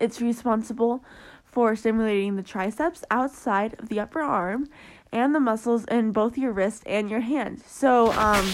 it's 0.00 0.22
responsible 0.22 1.04
for 1.44 1.76
stimulating 1.76 2.36
the 2.36 2.42
triceps 2.42 3.04
outside 3.10 3.78
of 3.78 3.90
the 3.90 4.00
upper 4.00 4.20
arm 4.20 4.68
and 5.12 5.34
the 5.34 5.40
muscles 5.40 5.84
in 5.86 6.12
both 6.12 6.38
your 6.38 6.52
wrist 6.52 6.82
and 6.86 7.10
your 7.10 7.20
hand. 7.20 7.62
So, 7.66 8.12
um 8.12 8.50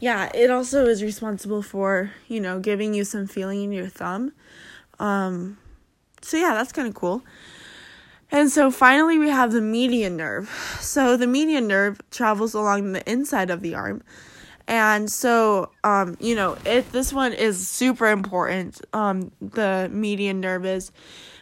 yeah, 0.00 0.30
it 0.34 0.50
also 0.50 0.86
is 0.86 1.02
responsible 1.02 1.60
for, 1.62 2.12
you 2.26 2.40
know, 2.40 2.58
giving 2.58 2.94
you 2.94 3.04
some 3.04 3.26
feeling 3.26 3.62
in 3.62 3.72
your 3.72 3.88
thumb. 3.88 4.32
Um 4.98 5.58
so 6.24 6.36
yeah, 6.36 6.54
that's 6.54 6.72
kind 6.72 6.88
of 6.88 6.94
cool. 6.94 7.22
And 8.30 8.50
so 8.50 8.70
finally 8.70 9.18
we 9.18 9.28
have 9.28 9.52
the 9.52 9.60
median 9.60 10.16
nerve. 10.16 10.48
So 10.80 11.16
the 11.16 11.26
median 11.26 11.68
nerve 11.68 12.00
travels 12.10 12.54
along 12.54 12.92
the 12.92 13.10
inside 13.10 13.50
of 13.50 13.60
the 13.60 13.74
arm. 13.74 14.02
And 14.66 15.10
so 15.10 15.70
um 15.84 16.16
you 16.20 16.34
know, 16.34 16.56
it 16.64 16.90
this 16.92 17.12
one 17.12 17.32
is 17.32 17.68
super 17.68 18.08
important. 18.08 18.80
Um 18.92 19.30
the 19.40 19.88
median 19.92 20.40
nerve 20.40 20.64
is 20.66 20.90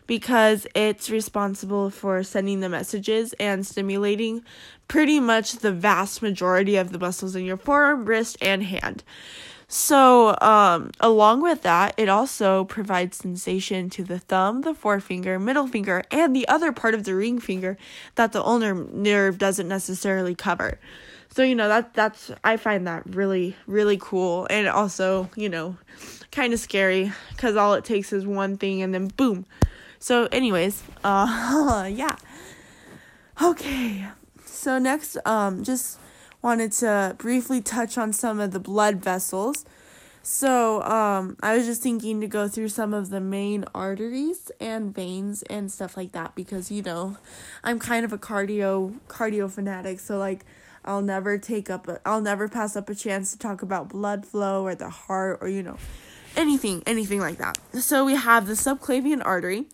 because 0.07 0.67
it's 0.75 1.09
responsible 1.09 1.89
for 1.89 2.23
sending 2.23 2.61
the 2.61 2.69
messages 2.69 3.33
and 3.35 3.67
stimulating 3.67 4.43
pretty 4.89 5.21
much 5.21 5.53
the 5.53 5.73
vast 5.73 6.21
majority 6.21 6.77
of 6.77 6.93
the 6.93 6.99
muscles 6.99 7.37
in 7.37 7.45
your 7.45 7.57
forearm, 7.57 8.05
wrist, 8.05 8.37
and 8.43 8.65
hand. 8.65 9.05
So, 9.75 10.37
um, 10.43 10.91
along 11.01 11.41
with 11.41 11.63
that, 11.63 11.95
it 11.97 12.11
also 12.11 12.65
provides 12.65 13.17
sensation 13.17 13.89
to 13.89 14.05
the 14.05 14.19
thumb, 14.19 14.61
the 14.61 14.75
forefinger, 14.75 15.39
middle 15.39 15.67
finger, 15.67 16.05
and 16.11 16.37
the 16.37 16.47
other 16.47 16.73
part 16.73 16.93
of 16.93 17.05
the 17.05 17.15
ring 17.15 17.39
finger 17.39 17.79
that 18.17 18.33
the 18.33 18.45
ulnar 18.45 18.75
nerve 18.75 19.39
doesn't 19.39 19.69
necessarily 19.69 20.35
cover. 20.35 20.79
So, 21.31 21.43
you 21.43 21.55
know, 21.55 21.69
that 21.69 21.95
that's 21.95 22.31
I 22.45 22.59
find 22.59 22.87
that 22.87 23.07
really 23.07 23.57
really 23.67 23.97
cool 23.97 24.47
and 24.51 24.69
also, 24.69 25.31
you 25.37 25.49
know, 25.49 25.79
kind 26.31 26.53
of 26.53 26.61
scary 26.61 27.11
cuz 27.39 27.57
all 27.57 27.73
it 27.73 27.87
takes 27.87 28.13
is 28.13 28.27
one 28.27 28.59
thing 28.59 28.83
and 28.83 28.93
then 28.93 29.07
boom. 29.07 29.47
So, 29.99 30.27
anyways, 30.27 30.83
uh 31.03 31.89
yeah. 31.91 32.17
Okay. 33.41 34.07
So 34.45 34.79
next 34.79 35.17
um 35.25 35.65
just 35.65 35.99
wanted 36.43 36.73
to 36.73 37.15
briefly 37.19 37.61
touch 37.61 37.97
on 37.97 38.13
some 38.13 38.41
of 38.41 38.51
the 38.51 38.61
blood 38.61 38.97
vessels. 38.97 39.65
So, 40.25 40.83
um, 40.83 41.37
I 41.43 41.57
was 41.57 41.67
just 41.67 41.83
thinking 41.83 42.21
to 42.21 42.29
go 42.29 42.47
through 42.47 42.69
some 42.69 42.95
of 42.95 43.11
the 43.11 43.21
main 43.21 43.65
arteries 43.75 44.53
and 44.61 44.95
veins 44.95 45.43
and 45.45 45.71
stuff 45.71 45.97
like 45.97 46.13
that 46.13 46.37
because 46.37 46.71
you 46.71 46.83
know, 46.83 47.17
I'm 47.65 47.79
kind 47.81 48.05
of 48.05 48.13
a 48.13 48.19
cardio 48.19 49.01
cardio 49.09 49.51
fanatic, 49.51 49.99
so 49.99 50.19
like 50.19 50.45
I'll 50.85 51.03
never 51.03 51.39
take 51.39 51.71
up 51.71 51.89
a, 51.89 52.01
I'll 52.07 52.21
never 52.21 52.49
pass 52.49 52.77
up 52.77 52.89
a 52.89 52.95
chance 52.95 53.33
to 53.33 53.39
talk 53.39 53.63
about 53.63 53.89
blood 53.89 54.25
flow 54.25 54.65
or 54.65 54.77
the 54.77 54.91
heart 54.91 55.39
or 55.41 55.49
you 55.49 55.63
know, 55.63 55.79
anything 56.37 56.85
anything 56.87 57.19
like 57.19 57.39
that. 57.39 57.59
So 57.73 58.05
we 58.05 58.15
have 58.15 58.47
the 58.47 58.55
subclavian 58.55 59.23
artery 59.25 59.67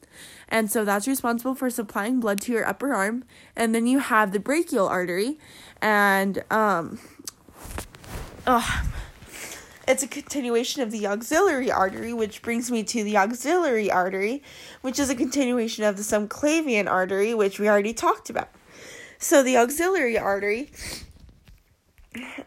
and 0.48 0.70
so 0.70 0.84
that's 0.84 1.06
responsible 1.06 1.54
for 1.54 1.68
supplying 1.68 2.20
blood 2.20 2.40
to 2.42 2.52
your 2.52 2.66
upper 2.66 2.94
arm. 2.94 3.24
And 3.54 3.74
then 3.74 3.86
you 3.86 3.98
have 3.98 4.32
the 4.32 4.40
brachial 4.40 4.88
artery, 4.88 5.38
and 5.80 6.42
um, 6.50 6.98
oh, 8.46 8.82
it's 9.86 10.02
a 10.02 10.08
continuation 10.08 10.82
of 10.82 10.90
the 10.90 11.06
auxiliary 11.06 11.70
artery, 11.70 12.12
which 12.12 12.42
brings 12.42 12.70
me 12.70 12.82
to 12.84 13.02
the 13.02 13.16
auxiliary 13.16 13.90
artery, 13.90 14.42
which 14.82 14.98
is 14.98 15.08
a 15.08 15.14
continuation 15.14 15.84
of 15.84 15.96
the 15.96 16.02
subclavian 16.02 16.88
artery, 16.88 17.34
which 17.34 17.58
we 17.58 17.68
already 17.68 17.94
talked 17.94 18.28
about. 18.28 18.50
So 19.18 19.42
the 19.42 19.56
auxiliary 19.56 20.18
artery 20.18 20.70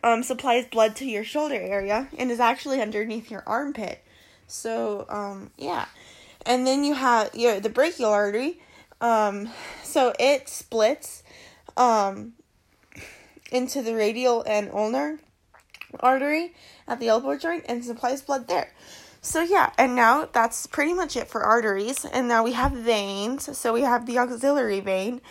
um, 0.03 0.23
supplies 0.23 0.65
blood 0.65 0.95
to 0.97 1.05
your 1.05 1.23
shoulder 1.23 1.55
area 1.55 2.07
and 2.17 2.31
is 2.31 2.39
actually 2.39 2.81
underneath 2.81 3.31
your 3.31 3.43
armpit. 3.47 4.03
So 4.47 5.05
um, 5.09 5.51
yeah, 5.57 5.85
and 6.45 6.67
then 6.67 6.83
you 6.83 6.93
have 6.93 7.33
your 7.33 7.59
the 7.59 7.69
brachial 7.69 8.11
artery. 8.11 8.61
Um, 8.99 9.49
so 9.83 10.13
it 10.19 10.47
splits 10.47 11.23
um, 11.75 12.33
into 13.51 13.81
the 13.81 13.95
radial 13.95 14.43
and 14.43 14.71
ulnar 14.71 15.19
artery 15.99 16.53
at 16.87 16.99
the 16.99 17.09
elbow 17.09 17.37
joint 17.37 17.65
and 17.67 17.83
supplies 17.83 18.21
blood 18.21 18.47
there. 18.47 18.71
So 19.21 19.41
yeah, 19.41 19.71
and 19.77 19.95
now 19.95 20.27
that's 20.31 20.65
pretty 20.65 20.93
much 20.93 21.15
it 21.15 21.27
for 21.27 21.43
arteries. 21.43 22.05
And 22.05 22.27
now 22.27 22.43
we 22.43 22.53
have 22.53 22.71
veins. 22.71 23.55
So 23.55 23.73
we 23.73 23.81
have 23.81 24.07
the 24.07 24.17
auxiliary 24.17 24.79
vein. 24.79 25.21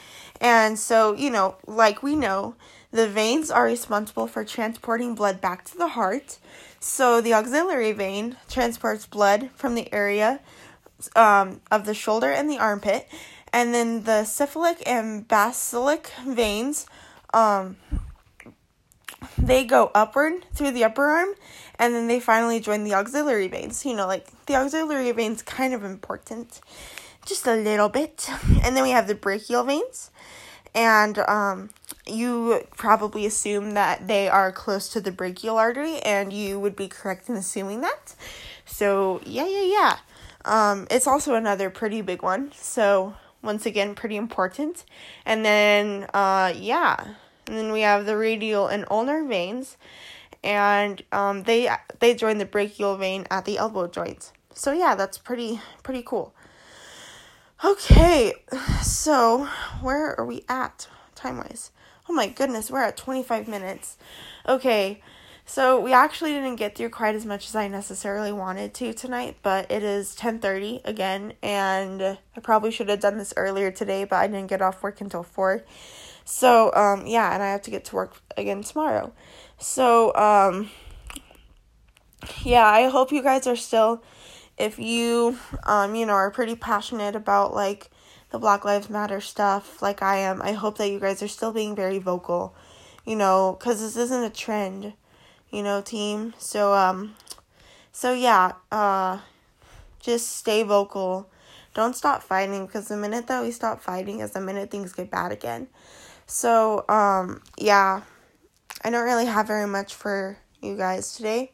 And 0.40 0.78
so, 0.78 1.14
you 1.14 1.30
know, 1.30 1.56
like 1.66 2.02
we 2.02 2.14
know, 2.14 2.54
the 2.92 3.08
veins 3.08 3.50
are 3.50 3.64
responsible 3.64 4.26
for 4.26 4.44
transporting 4.44 5.14
blood 5.14 5.40
back 5.40 5.64
to 5.66 5.76
the 5.76 5.88
heart. 5.88 6.38
So 6.78 7.20
the 7.20 7.34
auxiliary 7.34 7.92
vein 7.92 8.36
transports 8.48 9.06
blood 9.06 9.50
from 9.54 9.74
the 9.74 9.92
area 9.92 10.40
um, 11.16 11.60
of 11.70 11.84
the 11.84 11.94
shoulder 11.94 12.30
and 12.30 12.48
the 12.48 12.58
armpit. 12.58 13.08
And 13.52 13.74
then 13.74 14.04
the 14.04 14.24
cephalic 14.24 14.82
and 14.86 15.26
basilic 15.26 16.12
veins, 16.24 16.86
um, 17.34 17.76
they 19.38 19.64
go 19.64 19.90
upward 19.94 20.46
through 20.54 20.72
the 20.72 20.84
upper 20.84 21.04
arm 21.04 21.34
and 21.78 21.94
then 21.94 22.06
they 22.08 22.20
finally 22.20 22.60
join 22.60 22.84
the 22.84 22.94
auxiliary 22.94 23.48
veins. 23.48 23.84
You 23.84 23.96
know, 23.96 24.06
like 24.06 24.28
the 24.46 24.54
auxiliary 24.54 25.10
veins 25.12 25.42
kind 25.42 25.74
of 25.74 25.82
important, 25.82 26.60
just 27.24 27.46
a 27.46 27.54
little 27.54 27.88
bit. 27.88 28.28
And 28.62 28.76
then 28.76 28.82
we 28.82 28.90
have 28.90 29.08
the 29.08 29.14
brachial 29.14 29.64
veins, 29.64 30.10
and 30.74 31.18
um, 31.20 31.70
you 32.06 32.62
probably 32.76 33.24
assume 33.26 33.72
that 33.72 34.06
they 34.06 34.28
are 34.28 34.52
close 34.52 34.88
to 34.90 35.00
the 35.00 35.10
brachial 35.10 35.56
artery, 35.56 35.98
and 36.00 36.32
you 36.32 36.60
would 36.60 36.76
be 36.76 36.86
correct 36.86 37.28
in 37.28 37.36
assuming 37.36 37.80
that. 37.80 38.14
So 38.66 39.20
yeah, 39.24 39.46
yeah, 39.46 39.62
yeah. 39.62 39.96
Um, 40.44 40.86
it's 40.90 41.06
also 41.06 41.34
another 41.34 41.70
pretty 41.70 42.02
big 42.02 42.22
one. 42.22 42.52
So 42.52 43.14
once 43.42 43.64
again, 43.64 43.94
pretty 43.94 44.16
important. 44.16 44.84
And 45.24 45.44
then 45.44 46.06
uh, 46.12 46.52
yeah, 46.54 47.14
and 47.50 47.58
then 47.58 47.72
we 47.72 47.80
have 47.80 48.06
the 48.06 48.16
radial 48.16 48.68
and 48.68 48.84
ulnar 48.90 49.24
veins 49.24 49.76
and 50.42 51.02
um, 51.12 51.42
they 51.42 51.68
they 51.98 52.14
join 52.14 52.38
the 52.38 52.46
brachial 52.46 52.96
vein 52.96 53.26
at 53.30 53.44
the 53.44 53.58
elbow 53.58 53.86
joints. 53.86 54.32
So 54.54 54.72
yeah, 54.72 54.94
that's 54.94 55.18
pretty 55.18 55.60
pretty 55.82 56.02
cool. 56.04 56.32
Okay, 57.62 58.32
so 58.82 59.48
where 59.82 60.18
are 60.18 60.24
we 60.24 60.44
at 60.48 60.88
time 61.14 61.38
wise? 61.38 61.72
Oh 62.08 62.12
my 62.12 62.28
goodness, 62.28 62.70
we're 62.70 62.82
at 62.82 62.96
25 62.96 63.46
minutes. 63.48 63.98
Okay, 64.48 65.02
so 65.44 65.78
we 65.78 65.92
actually 65.92 66.32
didn't 66.32 66.56
get 66.56 66.74
through 66.74 66.90
quite 66.90 67.14
as 67.14 67.26
much 67.26 67.48
as 67.48 67.54
I 67.54 67.68
necessarily 67.68 68.32
wanted 68.32 68.72
to 68.74 68.94
tonight, 68.94 69.36
but 69.42 69.70
it 69.70 69.82
is 69.82 70.14
10:30 70.14 70.80
again 70.84 71.34
and 71.42 72.02
I 72.02 72.40
probably 72.42 72.70
should 72.70 72.88
have 72.88 73.00
done 73.00 73.18
this 73.18 73.34
earlier 73.36 73.70
today, 73.70 74.04
but 74.04 74.16
I 74.16 74.26
didn't 74.26 74.46
get 74.46 74.62
off 74.62 74.82
work 74.82 75.00
until 75.00 75.22
4. 75.22 75.64
So, 76.30 76.72
um 76.74 77.06
yeah, 77.06 77.34
and 77.34 77.42
I 77.42 77.50
have 77.50 77.62
to 77.62 77.70
get 77.70 77.84
to 77.86 77.96
work 77.96 78.14
again 78.36 78.62
tomorrow. 78.62 79.12
So, 79.58 80.14
um, 80.14 80.70
yeah, 82.42 82.66
I 82.66 82.88
hope 82.88 83.10
you 83.12 83.22
guys 83.22 83.46
are 83.46 83.56
still, 83.56 84.02
if 84.56 84.78
you, 84.78 85.38
um, 85.64 85.94
you 85.94 86.06
know, 86.06 86.12
are 86.12 86.30
pretty 86.30 86.54
passionate 86.54 87.16
about 87.16 87.52
like 87.52 87.90
the 88.30 88.38
Black 88.38 88.64
Lives 88.64 88.88
Matter 88.88 89.20
stuff, 89.20 89.82
like 89.82 90.02
I 90.02 90.18
am, 90.18 90.40
I 90.40 90.52
hope 90.52 90.78
that 90.78 90.88
you 90.88 91.00
guys 91.00 91.20
are 91.20 91.28
still 91.28 91.52
being 91.52 91.74
very 91.74 91.98
vocal, 91.98 92.54
you 93.04 93.16
know, 93.16 93.56
because 93.58 93.80
this 93.80 93.96
isn't 93.96 94.22
a 94.22 94.30
trend, 94.30 94.92
you 95.50 95.62
know, 95.64 95.82
team. 95.82 96.32
So, 96.38 96.72
um, 96.74 97.16
so 97.92 98.14
yeah, 98.14 98.52
uh, 98.70 99.18
just 99.98 100.36
stay 100.36 100.62
vocal. 100.62 101.28
Don't 101.74 101.96
stop 101.96 102.22
fighting 102.22 102.66
because 102.66 102.88
the 102.88 102.96
minute 102.96 103.26
that 103.26 103.42
we 103.42 103.50
stop 103.50 103.80
fighting 103.80 104.20
is 104.20 104.30
the 104.30 104.40
minute 104.40 104.70
things 104.70 104.92
get 104.92 105.10
bad 105.10 105.32
again. 105.32 105.66
So, 106.30 106.84
um, 106.88 107.42
yeah. 107.58 108.02
I 108.82 108.90
don't 108.90 109.04
really 109.04 109.26
have 109.26 109.46
very 109.46 109.66
much 109.66 109.94
for 109.94 110.38
you 110.62 110.76
guys 110.76 111.14
today. 111.14 111.52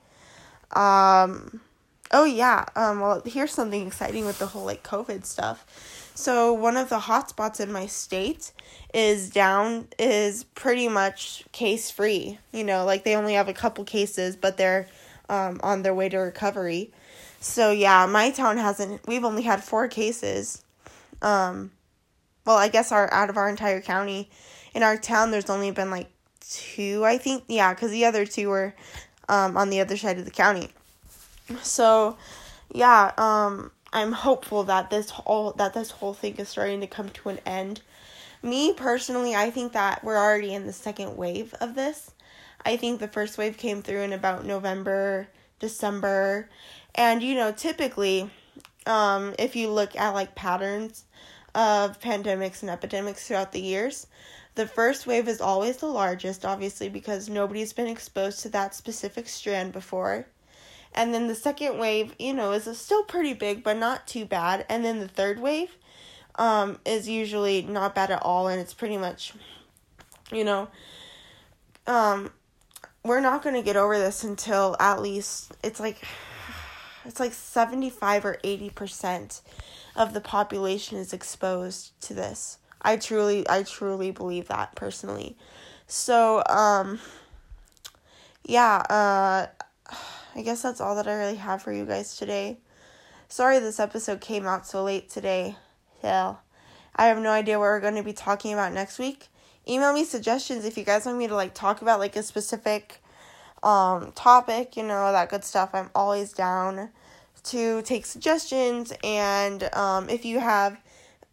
Um, 0.73 1.61
oh 2.13 2.25
yeah. 2.25 2.67
Um, 2.77 3.01
well, 3.01 3.23
here's 3.25 3.53
something 3.53 3.87
exciting 3.87 4.27
with 4.27 4.39
the 4.39 4.47
whole 4.47 4.65
like 4.65 4.85
COVID 4.85 5.25
stuff. 5.25 6.13
So 6.15 6.53
one 6.53 6.77
of 6.77 6.89
the 6.89 7.01
hotspots 7.01 7.59
in 7.59 7.73
my 7.73 7.87
state 7.87 8.53
is 8.95 9.31
down 9.31 9.89
is 9.99 10.45
pretty 10.45 10.89
much 10.89 11.45
case 11.53 11.91
free. 11.91 12.39
You 12.53 12.65
know, 12.65 12.85
like 12.85 13.05
they 13.05 13.17
only 13.17 13.35
have 13.35 13.49
a 13.49 13.55
couple 13.55 13.83
cases, 13.85 14.37
but 14.37 14.57
they're 14.57 14.89
um, 15.29 15.59
on 15.63 15.83
their 15.83 15.95
way 15.95 16.09
to 16.11 16.19
recovery. 16.19 16.93
So 17.41 17.71
yeah, 17.71 18.07
my 18.07 18.31
town 18.31 18.57
hasn't. 18.59 19.07
We've 19.09 19.25
only 19.25 19.43
had 19.43 19.65
four 19.65 19.89
cases. 19.89 20.63
Um, 21.23 21.73
well, 22.45 22.57
I 22.57 22.69
guess 22.69 22.93
our 22.93 23.13
out 23.13 23.31
of 23.31 23.37
our 23.37 23.49
entire 23.49 23.81
county, 23.81 24.31
in 24.77 24.83
our 24.83 24.99
town, 24.99 25.31
there's 25.31 25.49
only 25.49 25.71
been 25.71 25.91
like 25.91 26.09
two, 26.39 27.03
I 27.03 27.17
think. 27.17 27.45
Yeah, 27.49 27.73
because 27.73 27.91
the 27.91 28.05
other 28.05 28.27
two 28.27 28.51
were 28.51 28.75
um, 29.27 29.57
on 29.57 29.71
the 29.71 29.81
other 29.81 29.97
side 29.97 30.19
of 30.19 30.27
the 30.27 30.31
county. 30.31 30.69
So, 31.63 32.19
yeah, 32.71 33.13
um, 33.17 33.71
I'm 33.95 34.13
hopeful 34.13 34.65
that 34.65 34.91
this 34.91 35.09
whole 35.09 35.53
that 35.53 35.73
this 35.73 35.91
whole 35.93 36.13
thing 36.13 36.37
is 36.37 36.51
starting 36.51 36.83
to 36.83 36.87
come 36.87 37.09
to 37.09 37.31
an 37.31 37.39
end. 37.47 37.81
Me 38.43 38.75
personally, 38.75 39.35
I 39.35 39.51
think 39.51 39.73
that 39.73 40.05
we're 40.05 40.19
already 40.19 40.53
in 40.53 40.67
the 40.67 40.75
second 40.75 41.17
wave 41.17 41.55
of 41.55 41.75
this. 41.75 42.11
I 42.63 42.77
think 42.77 43.01
the 43.01 43.09
first 43.09 43.39
wave 43.39 43.57
came 43.57 43.81
through 43.81 44.03
in 44.03 44.13
about 44.13 44.45
November, 44.45 45.29
December, 45.59 46.51
and 46.95 47.23
you 47.23 47.35
know, 47.35 47.51
typically, 47.51 48.29
um, 48.85 49.35
if 49.39 49.57
you 49.57 49.71
look 49.71 49.97
at 49.97 50.11
like 50.11 50.35
patterns 50.35 51.05
of 51.55 51.99
pandemics 51.99 52.61
and 52.61 52.71
epidemics 52.71 53.27
throughout 53.27 53.53
the 53.53 53.63
years, 53.63 54.07
the 54.57 54.67
first 54.67 55.07
wave 55.07 55.29
is 55.29 55.41
always 55.41 55.77
the 55.77 55.87
largest, 55.87 56.45
obviously, 56.45 56.89
because 56.89 57.29
nobody's 57.29 57.73
been 57.73 57.87
exposed 57.87 58.41
to 58.41 58.49
that 58.49 58.75
specific 58.75 59.29
strand 59.29 59.73
before. 59.73 60.27
And 60.95 61.13
then 61.13 61.29
the 61.29 61.35
second 61.35 61.79
wave, 61.79 62.15
you 62.19 62.33
know, 62.33 62.53
is 62.53 62.79
still 62.79 63.03
pretty 63.03 63.35
big, 63.35 63.63
but 63.63 63.77
not 63.77 64.07
too 64.07 64.25
bad. 64.25 64.65
And 64.71 64.83
then 64.83 64.99
the 64.99 65.09
third 65.09 65.39
wave 65.39 65.77
um, 66.37 66.79
is 66.87 67.07
usually 67.07 67.63
not 67.63 67.95
bad 67.95 68.11
at 68.11 68.23
all, 68.23 68.49
and 68.49 68.59
it's 68.59 68.73
pretty 68.73 68.97
much, 68.97 69.35
you 70.33 70.43
know, 70.43 70.69
um, 71.87 72.31
we're 73.05 73.21
not 73.21 73.43
going 73.43 73.55
to 73.55 73.63
get 73.63 73.77
over 73.77 73.99
this 73.99 74.25
until 74.25 74.75
at 74.81 75.01
least 75.03 75.53
it's 75.63 75.79
like 75.79 76.03
it's 77.05 77.21
like 77.21 77.33
75 77.33 78.25
or 78.25 78.39
80% 78.43 79.41
of 79.95 80.13
the 80.13 80.21
population 80.21 80.99
is 80.99 81.13
exposed 81.13 81.93
to 82.01 82.15
this. 82.15 82.59
I 82.83 82.97
truly 82.97 83.49
I 83.49 83.63
truly 83.63 84.11
believe 84.11 84.49
that 84.49 84.75
personally. 84.75 85.37
So, 85.87 86.43
um 86.49 87.01
yeah, 88.45 88.77
uh 88.91 89.47
I 90.35 90.43
guess 90.43 90.63
that's 90.63 90.81
all 90.81 90.97
that 90.97 91.09
I 91.09 91.15
really 91.15 91.37
have 91.37 91.63
for 91.63 91.73
you 91.73 91.87
guys 91.87 92.17
today. 92.17 92.59
Sorry 93.29 93.59
this 93.59 93.81
episode 93.81 94.21
came 94.21 94.47
out 94.47 94.67
so 94.67 94.85
late 94.85 95.09
today. 95.09 95.57
Hell. 96.03 96.43
I 96.95 97.07
have 97.07 97.19
no 97.19 97.31
idea 97.31 97.59
what 97.59 97.65
we're 97.65 97.81
going 97.81 97.97
to 97.97 98.03
be 98.03 98.13
talking 98.15 98.53
about 98.53 98.73
next 98.73 98.99
week. 98.99 99.29
Email 99.69 99.93
me 99.93 100.05
suggestions 100.05 100.65
if 100.65 100.79
you 100.79 100.85
guys 100.85 101.05
want 101.05 101.19
me 101.19 101.27
to 101.27 101.35
like 101.35 101.53
talk 101.55 101.83
about 101.83 101.99
like 101.99 102.17
a 102.17 102.23
specific 102.23 103.03
um 103.63 104.13
topic, 104.13 104.77
you 104.77 104.83
know, 104.83 105.11
that 105.13 105.29
good 105.29 105.45
stuff. 105.45 105.71
I'm 105.73 105.91
always 105.95 106.33
down 106.33 106.91
to 107.45 107.83
take 107.83 108.07
suggestions 108.07 108.93
and 109.03 109.65
um 109.75 110.09
if 110.09 110.25
you 110.25 110.41
have 110.41 110.79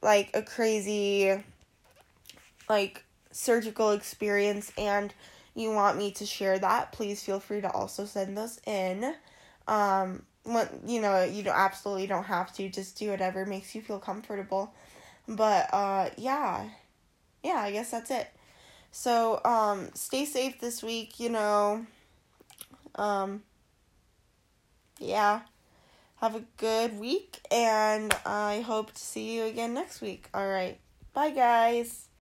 like 0.04 0.30
a 0.34 0.42
crazy 0.42 1.34
like 2.70 3.04
surgical 3.32 3.92
experience 3.92 4.72
and 4.78 5.14
you 5.56 5.72
want 5.72 5.98
me 5.98 6.12
to 6.12 6.26
share 6.26 6.58
that, 6.60 6.92
please 6.92 7.24
feel 7.24 7.40
free 7.40 7.62
to 7.62 7.72
also 7.72 8.06
send 8.06 8.38
those 8.38 8.60
in. 8.66 9.14
Um, 9.68 10.24
what 10.44 10.72
you 10.86 11.00
know, 11.00 11.24
you 11.24 11.44
don't 11.44 11.56
absolutely 11.56 12.08
don't 12.08 12.24
have 12.26 12.54
to. 12.56 12.70
Just 12.70 12.98
do 12.98 13.10
whatever 13.10 13.46
makes 13.46 13.76
you 13.76 13.82
feel 13.82 14.00
comfortable. 14.00 14.74
But 15.28 15.74
uh, 15.74 16.10
yeah, 16.18 16.70
yeah, 17.44 17.58
I 17.58 17.72
guess 17.72 17.92
that's 17.92 18.12
it. 18.12 18.28
So 18.92 19.42
um, 19.46 19.90
stay 19.94 20.26
safe 20.26 20.60
this 20.60 20.84
week. 20.84 21.20
You 21.20 21.30
know, 21.30 21.86
um, 22.96 23.44
yeah. 25.00 25.42
Have 26.24 26.36
a 26.36 26.44
good 26.56 26.98
week, 27.02 27.42
and 27.52 28.16
I 28.26 28.62
hope 28.62 28.94
to 28.94 28.98
see 28.98 29.36
you 29.36 29.44
again 29.44 29.74
next 29.74 30.00
week. 30.00 30.30
All 30.34 30.48
right. 30.48 30.80
Bye, 31.14 31.32
guys. 31.32 32.08